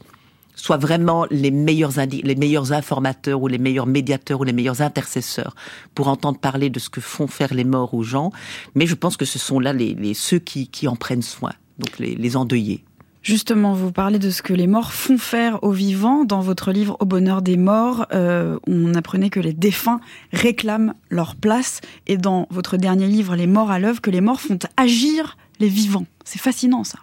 [0.56, 5.56] soient vraiment les meilleurs, les meilleurs informateurs ou les meilleurs médiateurs ou les meilleurs intercesseurs
[5.94, 8.32] pour entendre parler de ce que font faire les morts aux gens.
[8.74, 12.00] Mais je pense que ce sont là les ceux qui, qui en prennent soin, donc
[12.00, 12.84] les, les endeuillés.
[13.26, 16.26] Justement, vous parlez de ce que les morts font faire aux vivants.
[16.26, 20.00] Dans votre livre Au bonheur des morts, euh, on apprenait que les défunts
[20.32, 21.82] réclament leur place.
[22.06, 25.70] Et dans votre dernier livre, Les morts à l'œuvre, que les morts font agir les
[25.70, 26.06] vivants.
[26.24, 27.00] C'est fascinant ça.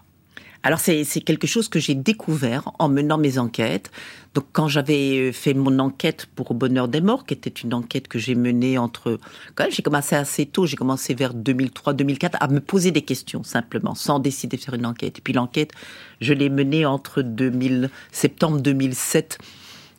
[0.65, 3.91] Alors c'est quelque chose que j'ai découvert en menant mes enquêtes.
[4.35, 8.19] Donc quand j'avais fait mon enquête pour Bonheur des Morts, qui était une enquête que
[8.19, 9.19] j'ai menée entre...
[9.57, 13.95] Quand j'ai commencé assez tôt, j'ai commencé vers 2003-2004 à me poser des questions simplement,
[13.95, 15.19] sans décider de faire une enquête.
[15.19, 15.73] Et puis l'enquête,
[16.21, 19.39] je l'ai menée entre 2000, septembre 2007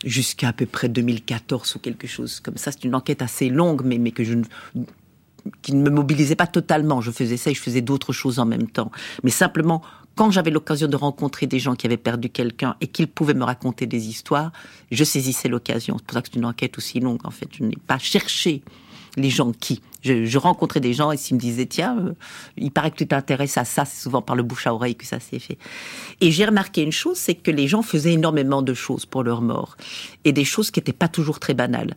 [0.06, 2.72] jusqu'à à peu près 2014 ou quelque chose comme ça.
[2.72, 4.44] C'est une enquête assez longue, mais, mais que je ne
[5.62, 7.02] qui ne me mobilisait pas totalement.
[7.02, 8.92] Je faisais ça et je faisais d'autres choses en même temps.
[9.24, 9.82] Mais simplement,
[10.16, 13.44] quand j'avais l'occasion de rencontrer des gens qui avaient perdu quelqu'un et qu'ils pouvaient me
[13.44, 14.52] raconter des histoires,
[14.92, 15.98] je saisissais l'occasion.
[15.98, 17.48] C'est pour ça que c'est une enquête aussi longue, en fait.
[17.52, 18.62] Je n'ai pas cherché
[19.18, 19.82] les gens qui.
[20.02, 22.14] Je, rencontrais des gens et s'ils me disaient, tiens, euh,
[22.58, 25.06] il paraît que tu t'intéresses à ça, c'est souvent par le bouche à oreille que
[25.06, 25.58] ça s'est fait.
[26.20, 29.42] Et j'ai remarqué une chose, c'est que les gens faisaient énormément de choses pour leur
[29.42, 29.78] mort.
[30.26, 31.96] Et des choses qui n'étaient pas toujours très banales.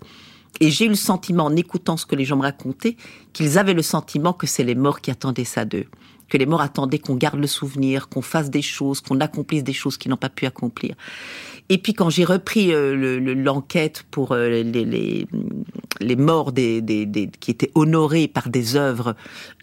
[0.61, 2.97] Et j'ai eu le sentiment, en écoutant ce que les gens me racontaient,
[3.33, 5.87] qu'ils avaient le sentiment que c'est les morts qui attendaient ça d'eux.
[6.29, 9.73] Que les morts attendaient qu'on garde le souvenir, qu'on fasse des choses, qu'on accomplisse des
[9.73, 10.95] choses qu'ils n'ont pas pu accomplir.
[11.69, 15.27] Et puis quand j'ai repris euh, l'enquête pour euh, les, les,
[16.01, 19.17] les, morts des, des, des, qui étaient honorés par des œuvres.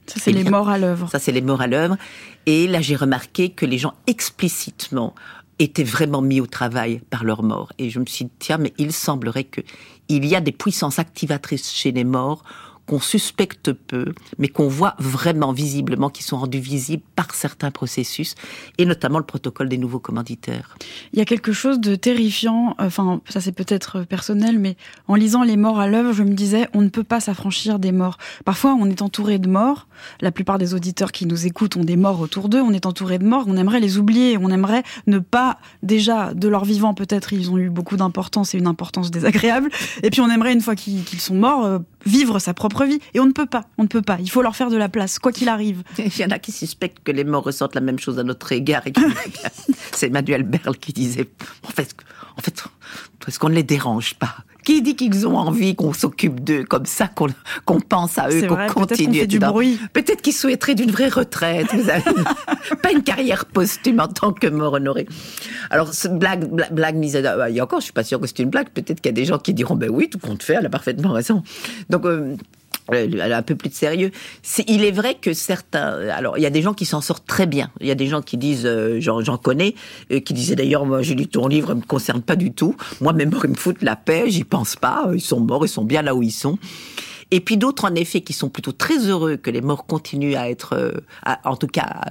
[0.07, 1.09] Ça, c'est les morts à l'œuvre.
[1.09, 1.97] Ça, c'est les morts à l'œuvre.
[2.45, 5.15] Et là, j'ai remarqué que les gens explicitement
[5.59, 7.71] étaient vraiment mis au travail par leur mort.
[7.77, 9.61] Et je me suis dit, tiens, mais il semblerait que
[10.09, 12.43] il y a des puissances activatrices chez les morts
[12.85, 18.35] qu'on suspecte peu, mais qu'on voit vraiment visiblement, qui sont rendus visibles par certains processus,
[18.77, 20.75] et notamment le protocole des nouveaux commanditaires.
[21.13, 24.75] Il y a quelque chose de terrifiant, enfin ça c'est peut-être personnel, mais
[25.07, 27.91] en lisant Les morts à l'œuvre, je me disais, on ne peut pas s'affranchir des
[27.91, 28.17] morts.
[28.45, 29.87] Parfois on est entouré de morts,
[30.21, 33.17] la plupart des auditeurs qui nous écoutent ont des morts autour d'eux, on est entouré
[33.17, 37.33] de morts, on aimerait les oublier, on aimerait ne pas, déjà, de leur vivant peut-être,
[37.33, 39.69] ils ont eu beaucoup d'importance et une importance désagréable,
[40.01, 42.99] et puis on aimerait une fois qu'ils sont morts, euh, vivre sa propre vie.
[43.13, 44.17] Et on ne peut pas, on ne peut pas.
[44.19, 45.83] Il faut leur faire de la place, quoi qu'il arrive.
[45.97, 48.51] Il y en a qui suspectent que les morts ressentent la même chose à notre
[48.51, 48.83] égard.
[49.91, 51.29] C'est Manuel Berle qui disait,
[51.67, 51.95] en fait,
[52.37, 52.63] en fait,
[53.27, 56.85] est-ce qu'on ne les dérange pas qui dit qu'ils ont envie qu'on s'occupe d'eux comme
[56.85, 57.09] ça,
[57.65, 59.79] qu'on pense à eux, qu'on continue peut du bruit.
[59.93, 61.67] Peut-être qu'ils souhaiteraient d'une vraie retraite.
[61.73, 62.03] Vous avez
[62.81, 65.07] pas une carrière posthume en tant que mort honoré.
[65.69, 67.49] Alors, ce blague, blague, mise à...
[67.49, 68.69] Il y a encore, je suis pas sûre que c'est une blague.
[68.69, 70.69] Peut-être qu'il y a des gens qui diront, ben oui, tout compte fait, elle a
[70.69, 71.43] parfaitement raison.
[71.89, 72.35] Donc, euh,
[72.91, 74.11] un peu plus de sérieux.
[74.67, 77.45] il est vrai que certains, alors il y a des gens qui s'en sortent très
[77.45, 77.71] bien.
[77.79, 79.75] Il y a des gens qui disent, euh, j'en connais,
[80.11, 82.75] euh, qui disaient d'ailleurs, moi j'ai lu ton livre, il me concerne pas du tout.
[83.01, 85.09] Moi morts ils me foutent la paix, j'y pense pas.
[85.13, 86.57] Ils sont morts, ils sont bien là où ils sont.
[87.31, 90.49] Et puis d'autres en effet qui sont plutôt très heureux que les morts continuent à
[90.49, 90.91] être, euh,
[91.43, 92.01] en tout cas,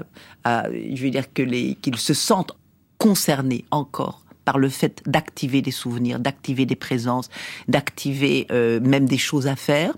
[0.44, 1.42] je veux dire que
[1.74, 2.56] qu'ils se sentent
[2.98, 7.28] concernés encore par le fait d'activer des souvenirs, d'activer des présences,
[7.68, 9.94] d'activer même des choses à faire.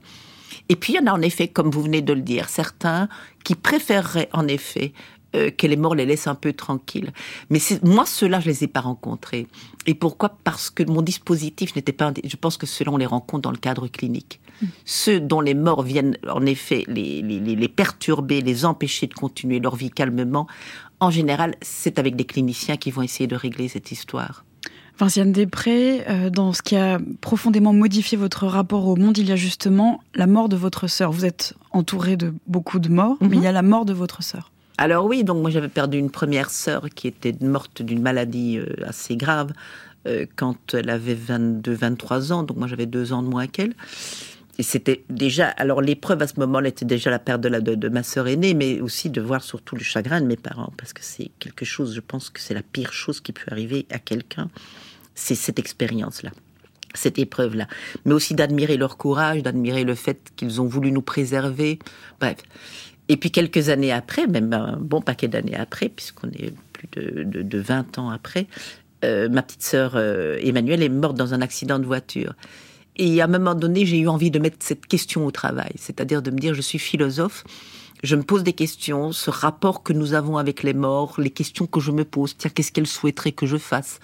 [0.69, 3.09] Et puis il y en a en effet, comme vous venez de le dire, certains
[3.45, 4.93] qui préféreraient en effet
[5.35, 7.13] euh, que les morts les laissent un peu tranquilles.
[7.51, 9.49] Mais moi, ceux-là, je les ai pas rencontrés.
[9.87, 10.39] Et pourquoi?
[10.45, 12.13] Parce que mon dispositif n'était pas.
[12.23, 14.41] Je pense que ceux-là, on les rencontre dans le cadre clinique.
[14.63, 14.67] Mmh.
[14.85, 19.59] Ceux dont les morts viennent, en effet, les, les, les perturber, les empêcher de continuer
[19.59, 20.47] leur vie calmement,
[21.01, 24.45] en général, c'est avec des cliniciens qui vont essayer de régler cette histoire.
[24.99, 29.33] Vinciane Després, euh, dans ce qui a profondément modifié votre rapport au monde, il y
[29.33, 31.11] a justement la mort de votre sœur.
[31.11, 33.55] Vous êtes entouré de beaucoup de morts, mais il y a mhm.
[33.55, 34.53] la mort de votre sœur.
[34.79, 38.67] Alors oui, donc moi j'avais perdu une première sœur qui était morte d'une maladie euh,
[38.87, 39.53] assez grave
[40.07, 43.75] euh, quand elle avait 22-23 ans, donc moi j'avais deux ans de moins qu'elle.
[44.59, 48.29] Et c'était déjà, alors l'épreuve à ce moment-là était déjà la perte de, ma sœur
[48.29, 51.65] aînée, mais aussi de voir surtout le chagrin de mes parents, parce que c'est quelque
[51.65, 54.49] chose, je pense que c'est la pire chose qui peut arriver à quelqu'un
[55.15, 56.31] c'est cette expérience-là
[56.97, 57.67] cette épreuve-là,
[58.05, 61.81] mais aussi d'admirer leur courage, d'admirer le fait qu'ils ont voulu nous préserver,
[62.21, 62.37] bref.
[63.09, 67.43] Et puis quelques années après, même un bon paquet d'années après, puisqu'on est plus de,
[67.43, 68.47] de, 20 ans après,
[69.05, 72.35] euh, ma petite sœur euh, Emmanuelle est morte dans un accident de voiture.
[72.97, 76.23] Et à un moment donné, j'ai eu envie de mettre cette question au travail, c'est-à-dire
[76.23, 77.45] de me dire, je suis philosophe,
[78.03, 81.67] je me pose des questions, ce rapport que nous avons avec les morts, les questions
[81.67, 83.99] que je me pose, tiens, qu'est-ce qu'elle souhaiterait que je fasse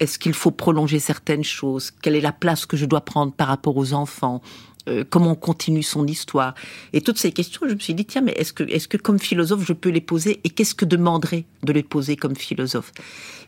[0.00, 1.90] est-ce qu'il faut prolonger certaines choses?
[2.02, 4.42] Quelle est la place que je dois prendre par rapport aux enfants?
[4.86, 6.54] Euh, comment on continue son histoire?
[6.92, 9.18] Et toutes ces questions, je me suis dit, tiens, mais est-ce que, est-ce que comme
[9.18, 10.40] philosophe, je peux les poser?
[10.44, 12.92] Et qu'est-ce que demanderait de les poser comme philosophe?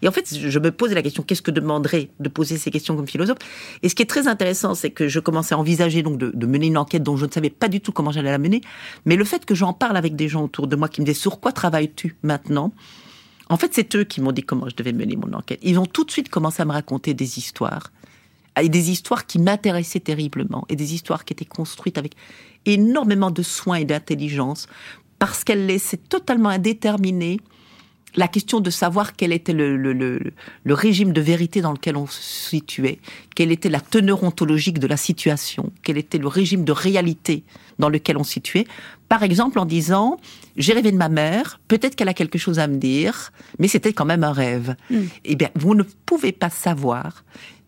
[0.00, 2.96] Et en fait, je me posais la question, qu'est-ce que demanderait de poser ces questions
[2.96, 3.38] comme philosophe?
[3.82, 6.46] Et ce qui est très intéressant, c'est que je commençais à envisager donc de, de,
[6.46, 8.62] mener une enquête dont je ne savais pas du tout comment j'allais la mener,
[9.04, 11.18] mais le fait que j'en parle avec des gens autour de moi qui me disent,
[11.18, 12.72] sur quoi travailles-tu maintenant?
[13.48, 15.60] En fait, c'est eux qui m'ont dit comment je devais mener mon enquête.
[15.62, 17.92] Ils ont tout de suite commencé à me raconter des histoires.
[18.60, 20.64] Et des histoires qui m'intéressaient terriblement.
[20.68, 22.14] Et des histoires qui étaient construites avec
[22.64, 24.66] énormément de soin et d'intelligence.
[25.18, 27.38] Parce qu'elles laissaient totalement indéterminées
[28.16, 30.20] la question de savoir quel était le, le, le,
[30.64, 32.98] le, régime de vérité dans lequel on se situait,
[33.34, 37.44] quelle était la teneur ontologique de la situation, quel était le régime de réalité
[37.78, 38.66] dans lequel on se situait.
[39.08, 40.18] Par exemple, en disant,
[40.56, 43.92] j'ai rêvé de ma mère, peut-être qu'elle a quelque chose à me dire, mais c'était
[43.92, 44.74] quand même un rêve.
[44.90, 45.00] Mm.
[45.24, 47.22] Eh bien, vous ne pouvez pas savoir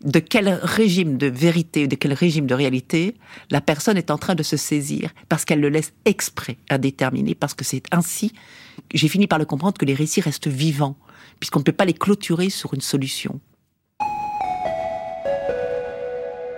[0.05, 3.15] de quel régime de vérité, de quel régime de réalité
[3.51, 7.55] la personne est en train de se saisir, parce qu'elle le laisse exprès, indéterminé, parce
[7.55, 8.33] que c'est ainsi,
[8.95, 10.97] j'ai fini par le comprendre, que les récits restent vivants,
[11.41, 13.41] puisqu'on ne peut pas les clôturer sur une solution.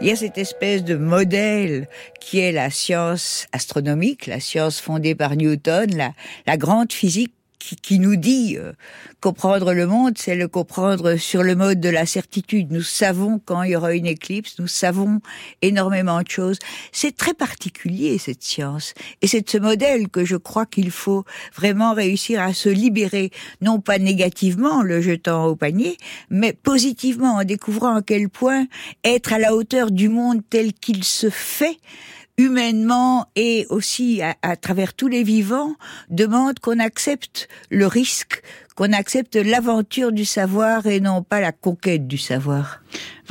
[0.03, 1.87] Il y a cette espèce de modèle
[2.21, 6.15] qui est la science astronomique, la science fondée par Newton, la,
[6.47, 8.73] la grande physique qui, nous dit euh,
[9.21, 12.73] comprendre le monde, c'est le comprendre sur le mode de la certitude.
[12.73, 15.21] Nous savons quand il y aura une éclipse, nous savons
[15.63, 16.59] énormément de choses.
[16.91, 18.95] C'est très particulier cette science.
[19.23, 23.31] Et c'est de ce modèle que je crois qu'il faut vraiment réussir à se libérer,
[23.61, 25.97] non pas négativement, le jetant au panier,
[26.31, 28.67] mais positivement en découvrant à quel point
[29.05, 31.77] être à la hauteur du monde tel qu'il se fait,
[32.41, 35.75] humainement et aussi à, travers tous les vivants,
[36.09, 38.43] demande qu'on accepte le risque,
[38.77, 42.81] qu'on accepte l'aventure du savoir et non pas la conquête du savoir.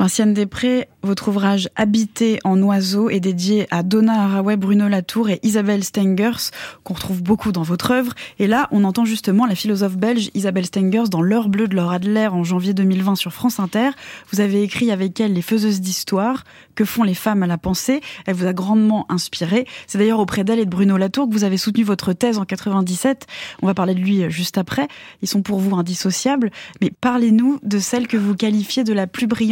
[0.00, 5.40] Vinciane Després, votre ouvrage Habité en oiseau est dédié à Donna Haraway, Bruno Latour et
[5.42, 6.52] Isabelle Stengers,
[6.84, 8.14] qu'on retrouve beaucoup dans votre œuvre.
[8.38, 11.96] Et là, on entend justement la philosophe belge Isabelle Stengers dans L'heure bleue de Laura
[11.96, 13.90] Adler en janvier 2020 sur France Inter.
[14.32, 16.44] Vous avez écrit avec elle Les faiseuses d'histoire,
[16.74, 18.00] que font les femmes à la pensée?
[18.24, 19.66] Elle vous a grandement inspiré.
[19.86, 22.46] C'est d'ailleurs auprès d'elle et de Bruno Latour que vous avez soutenu votre thèse en
[22.46, 23.26] 97.
[23.60, 24.88] On va parler de lui juste après.
[25.20, 26.50] Ils sont pour vous indissociables.
[26.80, 29.49] Mais parlez-nous de celle que vous qualifiez de la plus brillante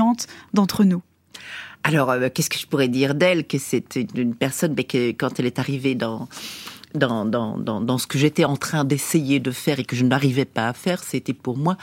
[0.54, 1.02] d'entre nous
[1.84, 5.38] alors, euh, qu'est-ce que je pourrais dire d'elle Que c'est une personne, mais que quand
[5.38, 6.28] elle est arrivée dans
[6.94, 10.46] dans, dans, dans, ce que j'étais en train d'essayer de faire et que je n'arrivais
[10.46, 11.76] pas à faire, c'était pour moi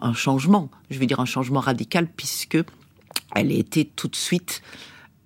[0.00, 0.70] un changement.
[0.90, 2.58] Je veux dire un changement radical puisque
[3.34, 4.62] elle était tout de suite.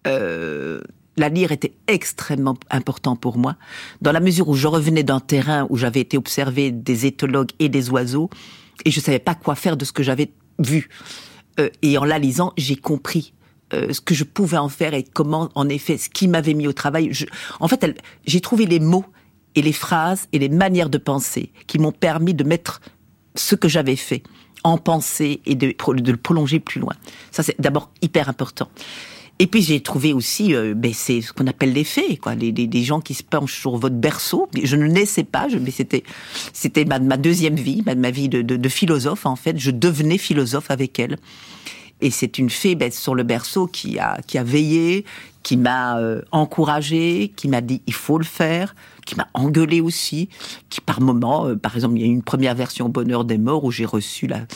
[0.07, 0.81] Euh,
[1.17, 3.57] la lire était extrêmement important pour moi,
[4.03, 7.69] dans la mesure où je revenais d'un terrain où j'avais été observé des éthologues et
[7.69, 8.31] des oiseaux,
[8.85, 10.89] et je savais pas quoi faire de ce que j'avais vu.
[11.61, 13.33] Euh, et en la lisant, j'ai compris
[13.73, 16.67] euh, ce que je pouvais en faire et comment, en effet, ce qui m'avait mis
[16.67, 17.09] au travail.
[17.13, 17.27] Je,
[17.61, 19.05] en fait, j'ai trouvé les mots
[19.55, 22.81] et les phrases et les manières de penser qui m'ont permis de mettre
[23.35, 24.23] ce que j'avais fait
[24.65, 26.95] en pensée et de, de le prolonger plus loin.
[27.31, 28.69] Ça, c'est d'abord hyper important.
[29.41, 32.53] Et puis j'ai trouvé aussi, euh, ben, c'est ce qu'on appelle les faits, quoi, des
[32.53, 34.49] les, gens qui se penchent sur votre berceau.
[34.63, 36.05] Je ne naissais pas, je, mais c'était
[36.53, 39.59] c'était ma, ma, deuxième vie, ma, ma vie de, de, de, philosophe en fait.
[39.59, 41.19] Je devenais philosophe avec elle.
[42.01, 45.05] Et c'est une fée ben, sur le berceau qui a qui a veillé,
[45.45, 48.75] qui m'a euh, encouragé, qui m'a dit il faut le faire,
[49.07, 50.29] qui m'a engueulé aussi,
[50.71, 53.63] qui par moment, euh, par exemple, il y a une première version Bonheur des morts
[53.63, 54.47] où j'ai reçu la,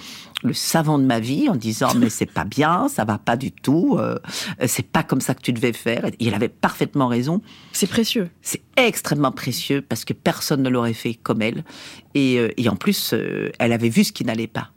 [0.43, 3.53] le savant de ma vie en disant mais c'est pas bien, ça va pas du
[3.53, 4.19] tout, euh,
[4.67, 6.07] c'est pas comme ça que tu devais faire.
[6.07, 7.43] Et il avait parfaitement raison.
[7.73, 8.31] C'est précieux.
[8.43, 11.65] C'est extrêmement précieux parce que personne ne l'aurait fait comme elle.
[12.15, 14.71] Et, euh, et en plus, euh, elle avait vu ce qui n'allait pas.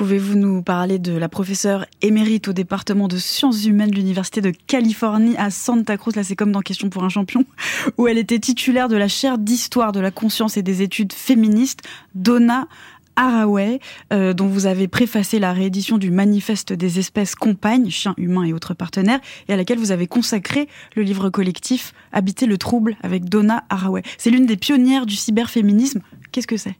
[0.00, 4.50] Pouvez-vous nous parler de la professeure émérite au département de sciences humaines de l'Université de
[4.50, 7.44] Californie à Santa Cruz, là c'est comme dans Question pour un champion,
[7.98, 11.82] où elle était titulaire de la chaire d'histoire de la conscience et des études féministes,
[12.14, 12.66] Donna
[13.14, 13.78] Haraway,
[14.14, 18.54] euh, dont vous avez préfacé la réédition du Manifeste des espèces compagnes, chiens humains et
[18.54, 23.26] autres partenaires, et à laquelle vous avez consacré le livre collectif Habiter le trouble avec
[23.26, 24.00] Donna Haraway.
[24.16, 26.00] C'est l'une des pionnières du cyberféminisme.
[26.32, 26.76] Qu'est-ce que c'est?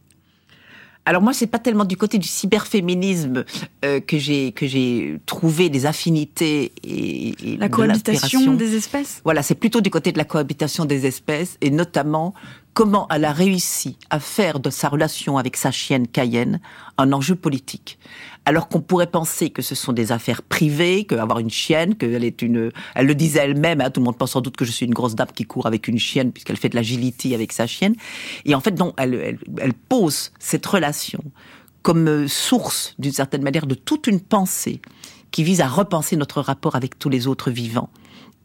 [1.07, 3.45] Alors moi, c'est pas tellement du côté du cyberféminisme
[3.85, 9.21] euh, que j'ai que j'ai trouvé des affinités et, et la cohabitation des espèces.
[9.25, 12.35] Voilà, c'est plutôt du côté de la cohabitation des espèces et notamment
[12.75, 16.61] comment elle a réussi à faire de sa relation avec sa chienne Cayenne
[16.99, 17.99] un enjeu politique.
[18.51, 22.43] Alors qu'on pourrait penser que ce sont des affaires privées, qu'avoir une chienne, qu'elle est
[22.43, 24.87] une, elle le disait elle-même, hein, tout le monde pense sans doute que je suis
[24.87, 27.95] une grosse dame qui court avec une chienne puisqu'elle fait de l'agilité avec sa chienne.
[28.45, 31.23] Et en fait, non, elle, elle, elle pose cette relation
[31.83, 34.81] comme euh, source, d'une certaine manière, de toute une pensée
[35.31, 37.91] qui vise à repenser notre rapport avec tous les autres vivants.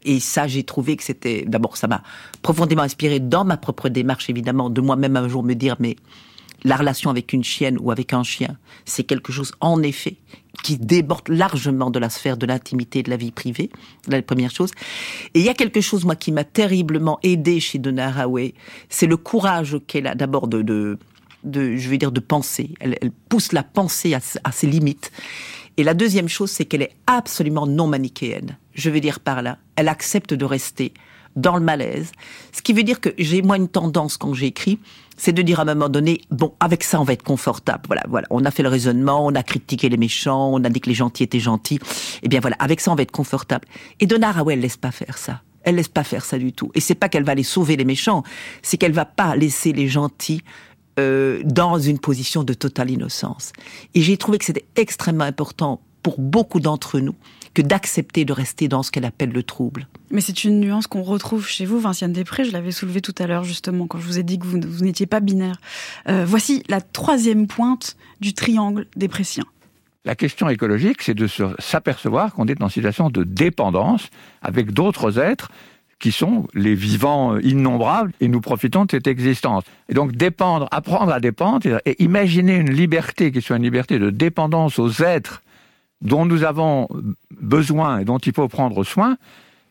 [0.04, 2.04] Et ça, j'ai trouvé que c'était, d'abord, ça m'a
[2.42, 5.96] profondément inspiré dans ma propre démarche, évidemment, de moi-même un jour me dire, mais
[6.64, 10.16] la relation avec une chienne ou avec un chien, c'est quelque chose, en effet,
[10.62, 13.70] qui déborde largement de la sphère de l'intimité de la vie privée,
[14.08, 14.70] la première chose.
[15.34, 18.54] Et il y a quelque chose, moi, qui m'a terriblement aidé chez Donna Haraway,
[18.88, 20.98] c'est le courage qu'elle a d'abord de, de,
[21.76, 22.74] je veux dire, de penser.
[22.80, 22.96] Elle,
[23.28, 25.12] pousse la pensée à, à ses limites.
[25.76, 28.56] Et la deuxième chose, c'est qu'elle est absolument non manichéenne.
[28.74, 30.94] Je veux dire par là, elle accepte de rester
[31.36, 32.12] dans le malaise.
[32.52, 34.78] Ce qui veut dire que j'ai moi une tendance quand j'écris,
[35.16, 37.82] c'est de dire à un moment donné, bon, avec ça on va être confortable.
[37.86, 40.80] Voilà, voilà, on a fait le raisonnement, on a critiqué les méchants, on a dit
[40.80, 41.78] que les gentils étaient gentils.
[42.22, 43.66] Eh bien voilà, avec ça on va être confortable.
[44.00, 45.42] Et Donna Haraway, elle laisse pas faire ça.
[45.62, 46.70] Elle laisse pas faire ça du tout.
[46.74, 48.22] Et c'est pas qu'elle va aller sauver les méchants,
[48.62, 50.42] c'est qu'elle va pas laisser les gentils
[50.98, 53.52] euh, dans une position de totale innocence.
[53.94, 57.16] Et j'ai trouvé que c'était extrêmement important pour beaucoup d'entre nous
[57.56, 59.88] que d'accepter de rester dans ce qu'elle appelle le trouble.
[60.10, 62.44] Mais c'est une nuance qu'on retrouve chez vous, Vinciane Després.
[62.44, 64.84] Je l'avais soulevé tout à l'heure, justement, quand je vous ai dit que vous, vous
[64.84, 65.56] n'étiez pas binaire.
[66.06, 69.46] Euh, voici la troisième pointe du triangle des Préciens.
[70.04, 71.26] La question écologique, c'est de
[71.58, 74.10] s'apercevoir qu'on est en situation de dépendance
[74.42, 75.50] avec d'autres êtres
[75.98, 79.64] qui sont les vivants innombrables et nous profitons de cette existence.
[79.88, 84.10] Et donc dépendre, apprendre à dépendre et imaginer une liberté qui soit une liberté de
[84.10, 85.42] dépendance aux êtres
[86.00, 86.88] dont nous avons
[87.40, 89.16] besoin et dont il faut prendre soin,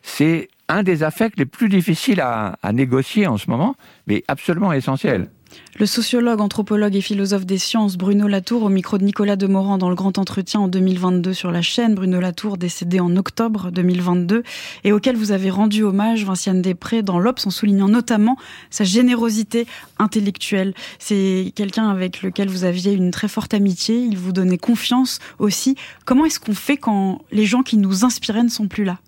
[0.02, 5.30] c'est un des affects les plus difficiles à, négocier en ce moment, mais absolument essentiel.
[5.78, 9.90] Le sociologue, anthropologue et philosophe des sciences Bruno Latour, au micro de Nicolas Demorand dans
[9.90, 14.42] le grand entretien en 2022 sur la chaîne, Bruno Latour décédé en octobre 2022
[14.84, 18.38] et auquel vous avez rendu hommage, Vinciane Després, dans l'Obs en soulignant notamment
[18.70, 19.66] sa générosité
[19.98, 20.72] intellectuelle.
[20.98, 25.76] C'est quelqu'un avec lequel vous aviez une très forte amitié, il vous donnait confiance aussi.
[26.06, 28.98] Comment est-ce qu'on fait quand les gens qui nous inspiraient ne sont plus là?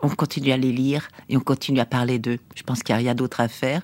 [0.00, 2.38] On continue à les lire et on continue à parler d'eux.
[2.54, 3.82] Je pense qu'il n'y a rien d'autre à faire.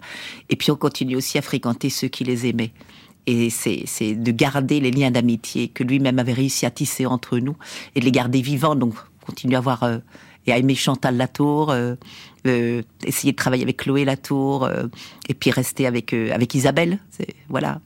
[0.48, 2.72] Et puis on continue aussi à fréquenter ceux qui les aimaient.
[3.26, 7.56] Et c'est de garder les liens d'amitié que lui-même avait réussi à tisser entre nous
[7.94, 8.74] et de les garder vivants.
[8.74, 9.98] Donc continuer à voir euh,
[10.46, 11.94] et à aimer Chantal Latour, euh,
[12.46, 14.68] euh, essayer de travailler avec Chloé Latour
[15.26, 16.98] et puis rester avec avec Isabelle.
[17.48, 17.80] Voilà,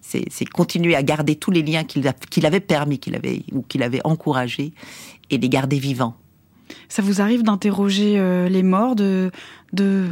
[0.00, 3.82] c'est continuer à garder tous les liens qu'il qu'il avait permis, qu'il avait ou qu'il
[3.82, 4.72] avait encouragé
[5.28, 6.16] et les garder vivants.
[6.90, 9.30] Ça vous arrive d'interroger euh, les morts, de,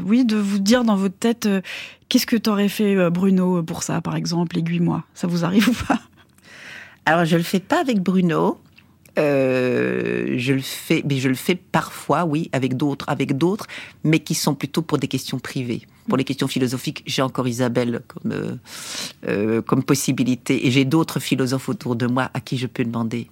[0.06, 1.60] oui, de vous dire dans votre tête euh,
[2.08, 5.02] qu'est-ce que t'aurais fait euh, Bruno pour ça, par exemple, aiguille-moi.
[5.12, 6.00] Ça vous arrive ou pas?
[7.04, 8.60] Alors je le fais pas avec Bruno.
[9.16, 13.66] je le fais, mais je le fais parfois, oui, avec d'autres, avec d'autres,
[14.04, 15.82] mais qui sont plutôt pour des questions privées.
[16.06, 18.02] Pour les questions philosophiques, j'ai encore Isabelle
[19.66, 23.28] comme possibilité, et j'ai d'autres philosophes autour de moi à qui je peux demander.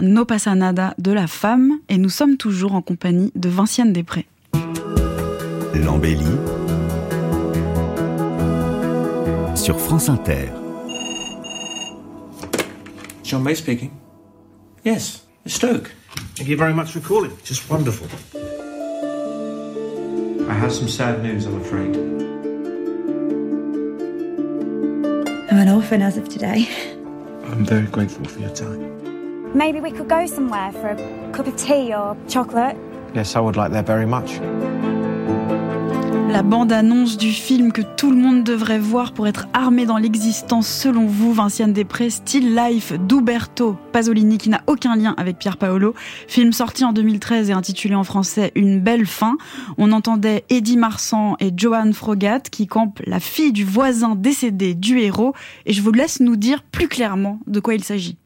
[0.00, 3.92] Titre No pasa nada de la femme et nous sommes toujours en compagnie de Vinciane
[3.92, 4.26] Després.
[5.74, 6.18] L'embellie
[9.54, 10.48] sur France Inter.
[13.22, 13.90] John May speaking.
[14.84, 15.90] Yes, it's Stoke.
[16.36, 17.32] Thank you very much for calling.
[17.44, 18.06] Just wonderful.
[20.48, 21.96] I have some sad news, I'm afraid.
[25.50, 26.66] I'm an orphan as of today.
[27.44, 28.99] I'm very grateful for your time.
[29.52, 32.76] Maybe we could go somewhere for a cup of tea or chocolate.
[33.14, 34.40] Yes, I would like that very much.
[36.30, 40.68] La bande-annonce du film que tout le monde devrait voir pour être armé dans l'existence,
[40.68, 45.94] selon vous, Vinciane Després, Still Life d'Uberto Pasolini, qui n'a aucun lien avec Pierre Paolo.
[46.28, 49.36] Film sorti en 2013 et intitulé en français Une belle fin.
[49.78, 55.00] On entendait Eddie Marsan et Johan Frogat qui campent la fille du voisin décédé du
[55.00, 55.34] héros.
[55.66, 58.16] Et je vous laisse nous dire plus clairement de quoi il s'agit.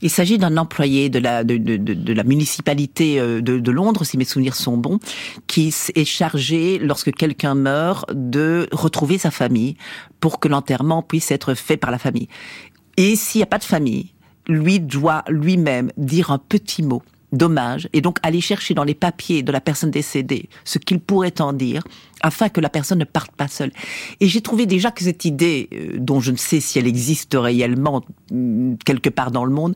[0.00, 1.42] Il s'agit d'un employé de la,
[2.24, 4.98] municipalité euh, de, Londres, si mes souvenirs sont bons,
[5.46, 9.76] qui est chargé, lorsque quelqu'un meurt, de retrouver sa famille
[10.20, 12.28] pour que l'enterrement puisse être fait par la famille.
[12.96, 14.12] Et s'il n'y a pas de famille,
[14.48, 17.02] lui doit lui-même dire un petit mot
[17.32, 21.40] dommage et donc aller chercher dans les papiers de la personne décédée ce qu'il pourrait
[21.40, 21.82] en dire
[22.22, 23.72] afin que la personne ne parte pas seule.
[24.20, 27.36] Et j'ai trouvé déjà que cette idée, euh, dont je ne sais si elle existe
[27.38, 29.74] réellement mm, quelque part dans le monde,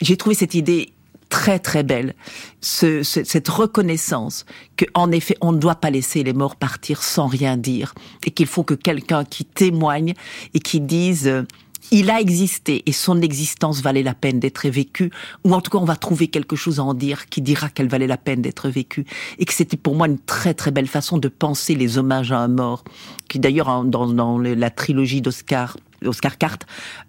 [0.00, 0.92] j'ai trouvé cette idée
[1.28, 2.14] très très belle,
[2.60, 4.44] ce, cette reconnaissance
[4.76, 7.92] que en effet on ne doit pas laisser les morts partir sans rien dire
[8.24, 10.14] et qu'il faut que quelqu'un qui témoigne
[10.54, 11.42] et qui dise euh,
[11.90, 15.10] il a existé et son existence valait la peine d'être vécue,
[15.44, 17.88] ou en tout cas on va trouver quelque chose à en dire qui dira qu'elle
[17.88, 19.04] valait la peine d'être vécue,
[19.38, 22.38] et que c'était pour moi une très très belle façon de penser les hommages à
[22.38, 22.84] un mort,
[23.28, 26.66] qui d'ailleurs dans, la trilogie d'Oscar Oscar Carte,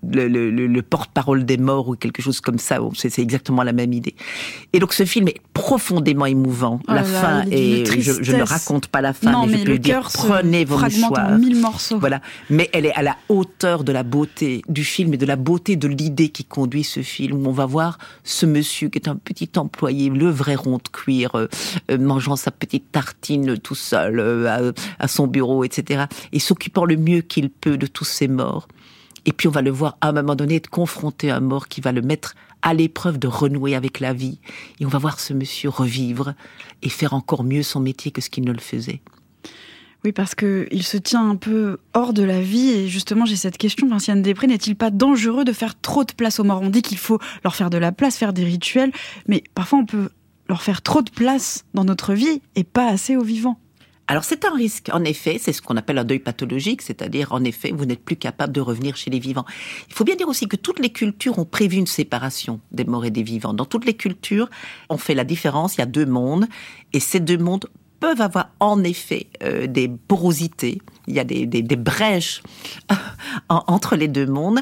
[0.07, 2.79] le, le, le porte-parole des morts ou quelque chose comme ça.
[2.93, 4.15] C'est exactement la même idée.
[4.73, 6.79] Et donc ce film est profondément émouvant.
[6.87, 9.71] Oh la fin et je, je, ne raconte pas la fin, non, mais, je peux
[9.71, 11.33] le dire prenez vos mouchoirs.
[11.33, 11.99] En mille morceaux.
[11.99, 15.35] Voilà, mais elle est à la hauteur de la beauté du film et de la
[15.35, 17.45] beauté de l'idée qui conduit ce film.
[17.45, 20.89] Où on va voir ce monsieur qui est un petit employé, le vrai rond de
[20.91, 21.47] cuir, euh,
[21.91, 26.05] euh, mangeant sa petite tartine tout seul euh, à, à son bureau, etc.
[26.31, 28.67] Et s'occupant le mieux qu'il peut de tous ces morts.
[29.25, 31.67] Et puis on va le voir à un moment donné être confronté à un mort
[31.67, 34.39] qui va le mettre à l'épreuve de renouer avec la vie.
[34.79, 36.33] Et on va voir ce monsieur revivre
[36.81, 39.01] et faire encore mieux son métier que ce qu'il ne le faisait.
[40.03, 42.69] Oui, parce que il se tient un peu hors de la vie.
[42.69, 46.39] Et justement, j'ai cette question, Vinciane Després, n'est-il pas dangereux de faire trop de place
[46.39, 46.61] aux morts?
[46.61, 48.91] On dit qu'il faut leur faire de la place, faire des rituels,
[49.27, 50.09] mais parfois on peut
[50.47, 53.59] leur faire trop de place dans notre vie et pas assez aux vivants.
[54.07, 57.43] Alors c'est un risque, en effet, c'est ce qu'on appelle un deuil pathologique, c'est-à-dire en
[57.43, 59.45] effet, vous n'êtes plus capable de revenir chez les vivants.
[59.87, 63.05] Il faut bien dire aussi que toutes les cultures ont prévu une séparation des morts
[63.05, 63.53] et des vivants.
[63.53, 64.49] Dans toutes les cultures,
[64.89, 66.45] on fait la différence, il y a deux mondes,
[66.93, 67.65] et ces deux mondes
[67.99, 72.43] peuvent avoir en effet euh, des porosités, il y a des, des, des brèches
[73.49, 74.59] entre les deux mondes,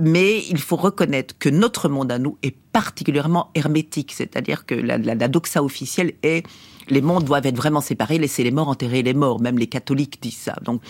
[0.00, 4.98] mais il faut reconnaître que notre monde à nous est particulièrement hermétique, c'est-à-dire que la,
[4.98, 6.44] la, doxa officielle est
[6.90, 9.40] les mondes doivent être vraiment séparés, laisser les morts enterrer les morts.
[9.40, 10.56] Même les catholiques disent ça.
[10.62, 10.82] Donc,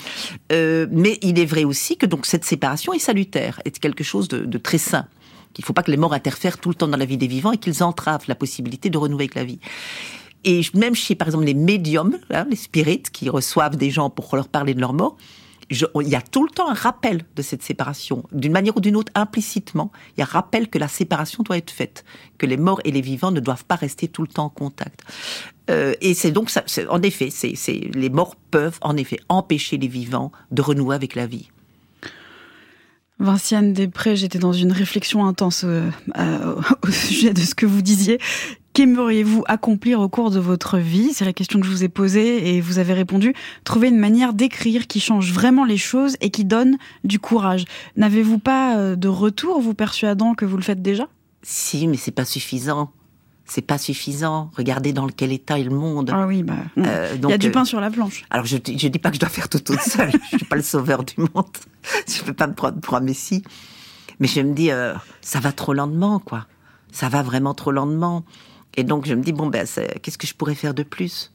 [0.50, 4.28] euh, mais il est vrai aussi que donc cette séparation est salutaire, est quelque chose
[4.28, 5.06] de, très sain.
[5.52, 7.26] Qu'il ne faut pas que les morts interfèrent tout le temps dans la vie des
[7.26, 9.58] vivants et qu'ils entravent la possibilité de renouer avec la vie.
[10.44, 14.34] Et même chez, par exemple, les médiums, hein, les spirites, qui reçoivent des gens pour
[14.36, 15.16] leur parler de leur mort,
[15.70, 18.96] il y a tout le temps un rappel de cette séparation, d'une manière ou d'une
[18.96, 19.92] autre, implicitement.
[20.16, 22.04] Il y a un rappel que la séparation doit être faite,
[22.38, 25.02] que les morts et les vivants ne doivent pas rester tout le temps en contact.
[25.70, 27.54] Euh, et c'est donc, ça, en effet, c'est,
[27.94, 31.50] les morts peuvent en effet empêcher les vivants de renouer avec la vie.
[33.20, 35.90] Vinciane Després, j'étais dans une réflexion intense euh,
[36.82, 38.18] au sujet de ce que vous disiez.
[38.72, 41.12] Qu'aimeriez-vous accomplir au cours de votre vie?
[41.12, 43.34] C'est la question que je vous ai posée et vous avez répondu.
[43.64, 47.64] Trouver une manière d'écrire qui change vraiment les choses et qui donne du courage.
[47.96, 51.08] N'avez-vous pas euh, de retour vous persuadant que vous le faites déjà?
[51.42, 52.92] Si, mais c'est pas suffisant
[53.50, 54.50] c'est pas suffisant.
[54.56, 56.10] Regardez dans quel état est le monde.
[56.14, 58.22] Ah oui, bah, euh, donc, il y a du pain sur la planche.
[58.30, 60.12] Alors je, je dis pas que je dois faire tout toute seule.
[60.30, 61.48] je suis pas le sauveur du monde.
[62.08, 63.42] je peux pas me prendre pour un messie.
[64.20, 66.46] Mais je me dis, euh, ça va trop lentement, quoi.
[66.92, 68.24] Ça va vraiment trop lentement.
[68.76, 69.66] Et donc je me dis, bon, ben,
[70.02, 71.32] qu'est-ce que je pourrais faire de plus?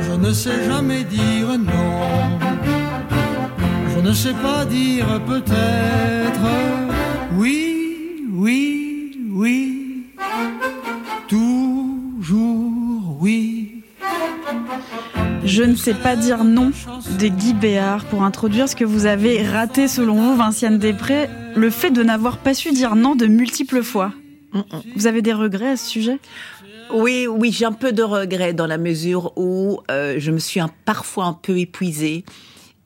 [0.00, 2.38] Je ne sais jamais dire non.
[3.94, 6.40] Je ne sais pas dire peut-être.
[7.34, 10.06] Oui, oui, oui.
[11.28, 13.75] Toujours oui.
[15.44, 16.72] Je ne sais pas dire non
[17.18, 21.70] de Guy Béard pour introduire ce que vous avez raté selon vous, Vinciane Després, le
[21.70, 24.12] fait de n'avoir pas su dire non de multiples fois.
[24.96, 26.18] Vous avez des regrets à ce sujet?
[26.92, 30.60] Oui, oui, j'ai un peu de regrets dans la mesure où euh, je me suis
[30.60, 32.24] un, parfois un peu épuisée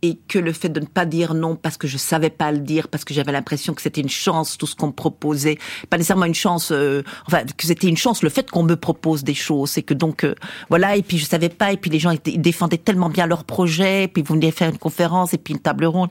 [0.02, 2.58] et que le fait de ne pas dire non parce que je savais pas le
[2.58, 5.96] dire, parce que j'avais l'impression que c'était une chance tout ce qu'on me proposait, pas
[5.96, 9.34] nécessairement une chance, euh, enfin que c'était une chance le fait qu'on me propose des
[9.34, 10.34] choses, et que donc euh,
[10.68, 13.44] voilà et puis je savais pas et puis les gens ils défendaient tellement bien leur
[13.44, 16.10] projet, et puis vous venez faire une conférence et puis une table ronde.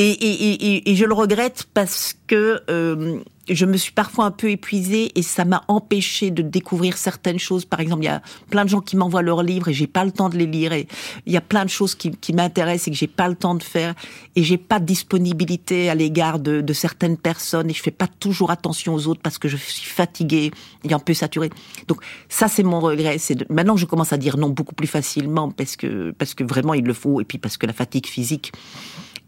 [0.00, 3.18] Et, et, et, je le regrette parce que euh,
[3.48, 7.64] je me suis parfois un peu épuisée et ça m'a empêché de découvrir certaines choses.
[7.64, 10.04] Par exemple, il y a plein de gens qui m'envoient leurs livres et j'ai pas
[10.04, 10.72] le temps de les lire.
[10.72, 10.86] Et
[11.26, 13.56] il y a plein de choses qui, qui m'intéressent et que j'ai pas le temps
[13.56, 13.96] de faire.
[14.36, 18.06] Et j'ai pas de disponibilité à l'égard de, de, certaines personnes et je fais pas
[18.06, 20.52] toujours attention aux autres parce que je suis fatiguée
[20.88, 21.50] et un peu saturée.
[21.88, 23.18] Donc ça, c'est mon regret.
[23.18, 23.46] C'est de...
[23.50, 26.84] maintenant je commence à dire non beaucoup plus facilement parce que parce que vraiment il
[26.84, 28.52] le faut et puis parce que la fatigue physique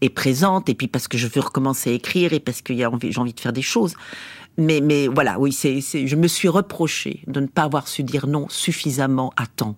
[0.01, 2.87] est présente et puis parce que je veux recommencer à écrire et parce que j'ai
[2.87, 3.95] envie, de faire des choses.
[4.59, 8.27] Mais, mais voilà, oui, c'est, je me suis reproché de ne pas avoir su dire
[8.27, 9.77] non suffisamment à temps.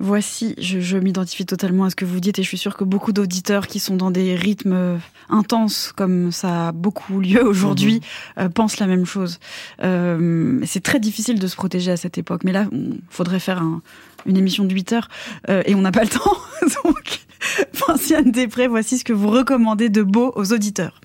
[0.00, 2.84] Voici, je, je m'identifie totalement à ce que vous dites et je suis sûre que
[2.84, 8.40] beaucoup d'auditeurs qui sont dans des rythmes intenses comme ça a beaucoup lieu aujourd'hui mmh.
[8.40, 9.40] euh, pensent la même chose.
[9.82, 13.60] Euh, c'est très difficile de se protéger à cette époque, mais là, il faudrait faire
[13.60, 13.82] un,
[14.26, 15.08] une émission de 8 heures
[15.48, 16.36] euh, et on n'a pas le temps.
[16.84, 17.20] Donc,
[17.72, 21.00] Franciane Després, voici ce que vous recommandez de beau aux auditeurs.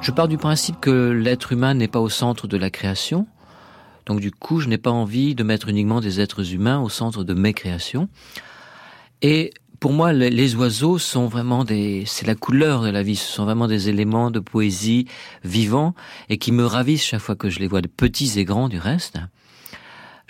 [0.00, 3.26] Je pars du principe que l'être humain n'est pas au centre de la création.
[4.06, 7.22] Donc du coup, je n'ai pas envie de mettre uniquement des êtres humains au centre
[7.22, 8.08] de mes créations.
[9.22, 13.16] Et pour moi, les oiseaux sont vraiment des, c'est la couleur de la vie.
[13.16, 15.06] Ce sont vraiment des éléments de poésie
[15.44, 15.94] vivants
[16.28, 18.78] et qui me ravissent chaque fois que je les vois, de petits et grands du
[18.78, 19.18] reste.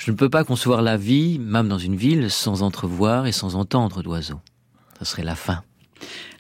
[0.01, 3.55] Je ne peux pas concevoir la vie, même dans une ville, sans entrevoir et sans
[3.55, 4.41] entendre d'oiseaux.
[4.99, 5.63] Ce serait la fin.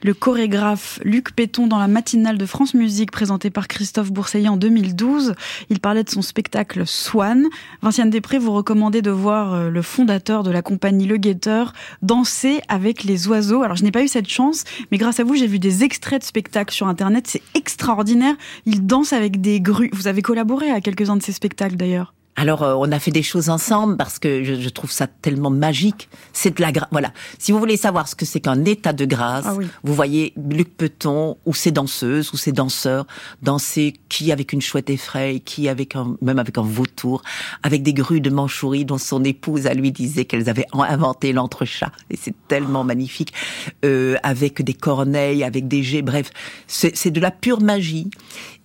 [0.02, 4.56] Le chorégraphe Luc Péton dans la matinale de France Musique présentée par Christophe Bourseillet en
[4.56, 5.34] 2012.
[5.68, 7.44] Il parlait de son spectacle Swan.
[7.82, 12.62] Vinciane Després vous recommandez de voir euh, le fondateur de la compagnie Le Guetteur danser
[12.68, 13.62] avec les oiseaux.
[13.62, 16.22] Alors je n'ai pas eu cette chance, mais grâce à vous j'ai vu des extraits
[16.22, 17.26] de spectacles sur internet.
[17.26, 18.36] C'est extraordinaire.
[18.64, 19.90] Il danse avec des grues.
[19.92, 22.14] Vous avez collaboré à quelques-uns de ces spectacles d'ailleurs.
[22.36, 25.50] Alors, euh, on a fait des choses ensemble parce que je, je trouve ça tellement
[25.50, 26.08] magique.
[26.32, 26.88] C'est de la grâce.
[26.90, 27.12] Voilà.
[27.38, 29.66] Si vous voulez savoir ce que c'est qu'un état de grâce, ah oui.
[29.82, 33.06] vous voyez Luc Peton ou ses danseuses ou ses danseurs
[33.42, 37.22] danser qui avec une chouette effraie, qui avec un, même avec un vautour,
[37.62, 41.92] avec des grues de Manchourie dont son épouse à lui disait qu'elles avaient inventé l'entrechat.
[42.10, 43.32] Et c'est tellement magnifique.
[43.84, 46.02] Euh, avec des corneilles, avec des jets.
[46.02, 46.30] Bref,
[46.66, 48.08] c'est de la pure magie.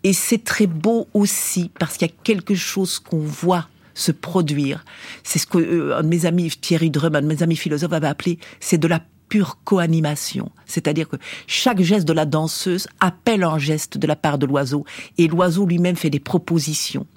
[0.06, 4.86] Et c'est très beau aussi parce qu'il y a quelque chose qu'on voit se produire.
[5.24, 7.92] C'est ce que euh, un de mes amis, Thierry Drum, un de mes amis philosophes
[7.92, 10.52] avait appelé, c'est de la pure co-animation.
[10.68, 11.16] C'est-à-dire que
[11.48, 14.86] chaque geste de la danseuse appelle un geste de la part de l'oiseau
[15.18, 17.08] et l'oiseau lui-même fait des propositions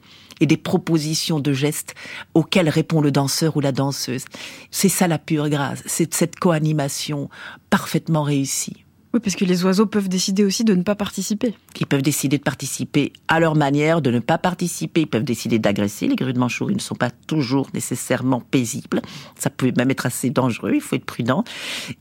[0.40, 1.94] et des propositions de gestes
[2.32, 4.24] auxquelles répond le danseur ou la danseuse.
[4.70, 7.28] C'est ça la pure grâce, c'est cette co-animation
[7.68, 8.86] parfaitement réussie.
[9.20, 11.54] Parce que les oiseaux peuvent décider aussi de ne pas participer.
[11.80, 15.02] Ils peuvent décider de participer à leur manière, de ne pas participer.
[15.02, 16.08] Ils peuvent décider d'agresser.
[16.08, 19.00] Les grues de Mandchourie ne sont pas toujours nécessairement paisibles.
[19.36, 20.72] Ça peut même être assez dangereux.
[20.74, 21.44] Il faut être prudent.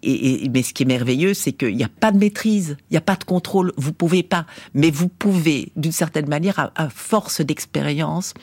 [0.04, 2.98] Et, mais ce qui est merveilleux, c'est qu'il n'y a pas de maîtrise, il n'y
[2.98, 3.72] a pas de contrôle.
[3.78, 8.34] Vous pouvez pas, mais vous pouvez, d'une certaine manière, à force d'expérience,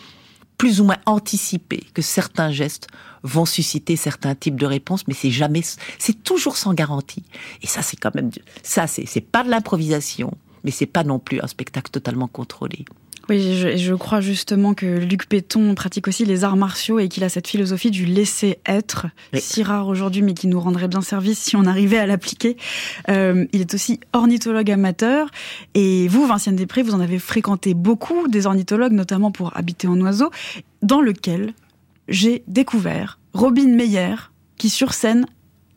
[0.58, 2.88] plus ou moins anticiper que certains gestes
[3.22, 5.62] vont susciter certains types de réponses, mais c'est jamais,
[5.98, 7.24] c'est toujours sans garantie.
[7.62, 8.30] Et ça, c'est quand même,
[8.62, 12.84] ça, c'est, c'est pas de l'improvisation, mais c'est pas non plus un spectacle totalement contrôlé.
[13.28, 17.24] Oui, je, je, crois justement que Luc Péton pratique aussi les arts martiaux et qu'il
[17.24, 19.40] a cette philosophie du laisser être, oui.
[19.40, 22.56] si rare aujourd'hui, mais qui nous rendrait bien service si on arrivait à l'appliquer.
[23.08, 25.28] Euh, il est aussi ornithologue amateur.
[25.74, 29.98] Et vous, Vinciane Després, vous en avez fréquenté beaucoup des ornithologues, notamment pour habiter en
[30.00, 30.30] oiseau,
[30.82, 31.54] dans lequel
[32.08, 34.16] j'ai découvert Robin Meyer,
[34.58, 35.26] qui sur scène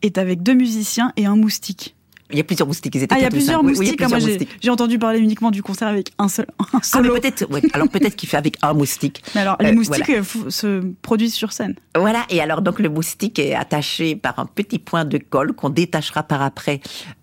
[0.02, 1.96] est avec deux musiciens et un moustique.
[2.30, 2.94] Il y a plusieurs moustiques.
[2.94, 4.00] Ils étaient ah, il y a plusieurs oui, moustiques.
[4.00, 4.18] Oui, moi,
[4.60, 6.46] j'ai entendu parler uniquement du concert avec un seul.
[6.58, 7.50] Un ah, mais peut-être.
[7.50, 7.62] Ouais.
[7.72, 9.22] Alors peut-être qu'il fait avec un moustique.
[9.34, 10.50] Mais alors les euh, moustiques voilà.
[10.50, 11.74] se produisent sur scène.
[11.96, 12.24] Voilà.
[12.28, 16.22] Et alors donc le moustique est attaché par un petit point de colle qu'on détachera
[16.22, 16.80] par après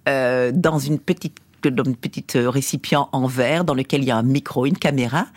[0.09, 4.17] euh, dans une petite dans une petite récipient en verre dans lequel il y a
[4.17, 5.27] un micro, une caméra.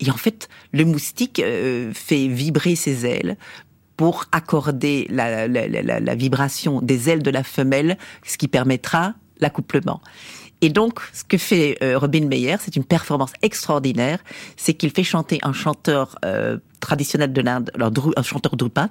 [0.00, 3.36] Et en fait, le moustique euh, fait vibrer ses ailes
[3.96, 10.00] pour accorder la, vibration des ailes de la femelle, ce qui permettra l'accouplement.
[10.60, 14.18] Et donc, ce que fait euh, Robin Meyer, c'est une performance extraordinaire,
[14.56, 17.70] c'est qu'il fait chanter un chanteur euh, traditionnel de l'Inde,
[18.16, 18.90] un chanteur drupad,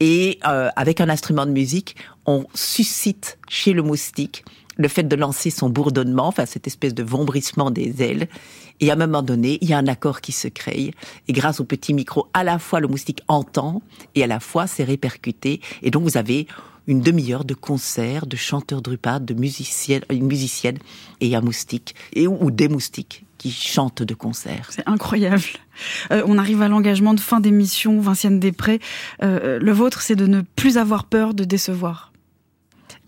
[0.00, 4.44] et euh, avec un instrument de musique, on suscite chez le moustique
[4.78, 8.28] le fait de lancer son bourdonnement, enfin cette espèce de vombrissement des ailes,
[8.80, 10.92] et à un moment donné, il y a un accord qui se crée.
[11.26, 13.82] Et grâce au petit micro, à la fois le moustique entend
[14.14, 15.60] et à la fois c'est répercuté.
[15.82, 16.46] Et donc vous avez
[16.86, 20.78] une demi-heure de concert, de chanteurs drupades, de musiciennes, une musicienne
[21.20, 24.68] et un moustique, et, ou des moustiques qui chantent de concert.
[24.70, 25.42] C'est incroyable.
[26.10, 28.80] Euh, on arrive à l'engagement de fin d'émission, Vinciane Després.
[29.22, 32.12] Euh, le vôtre, c'est de ne plus avoir peur de décevoir.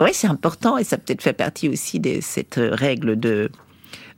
[0.01, 3.51] Oui, c'est important et ça peut-être fait partie aussi de cette règle de,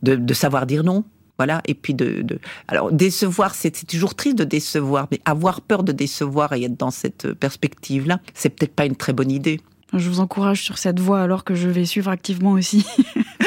[0.02, 1.04] de, de savoir dire non.
[1.42, 2.38] Voilà, et puis de, de...
[2.68, 6.92] alors décevoir, c'est toujours triste de décevoir, mais avoir peur de décevoir et être dans
[6.92, 9.60] cette perspective-là, c'est peut-être pas une très bonne idée.
[9.92, 12.86] Je vous encourage sur cette voie alors que je vais suivre activement aussi.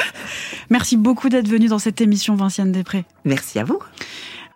[0.70, 3.06] Merci beaucoup d'être venu dans cette émission, Vinciane Després.
[3.24, 3.80] Merci à vous.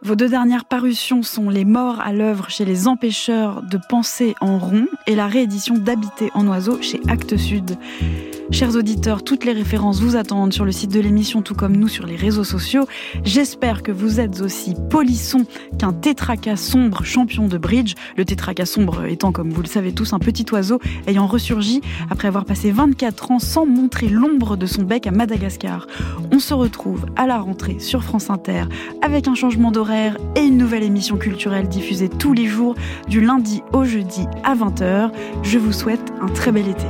[0.02, 4.60] Vos deux dernières parutions sont Les morts à l'œuvre chez les empêcheurs de penser en
[4.60, 7.78] rond et la réédition d'Habiter en oiseau chez Actes Sud.
[8.52, 11.88] Chers auditeurs, toutes les références vous attendent sur le site de l'émission, tout comme nous
[11.88, 12.88] sur les réseaux sociaux.
[13.24, 15.46] J'espère que vous êtes aussi polisson
[15.78, 17.94] qu'un tétraca sombre champion de bridge.
[18.18, 22.28] Le tétraca sombre étant, comme vous le savez tous, un petit oiseau ayant ressurgi après
[22.28, 25.86] avoir passé 24 ans sans montrer l'ombre de son bec à Madagascar.
[26.32, 28.64] On se retrouve à la rentrée sur France Inter
[29.04, 32.76] avec un changement d'horaire et une nouvelle émission culturelle diffusée tous les jours
[33.08, 35.12] du lundi au jeudi à 20h.
[35.44, 36.88] Je vous souhaite un très bel été.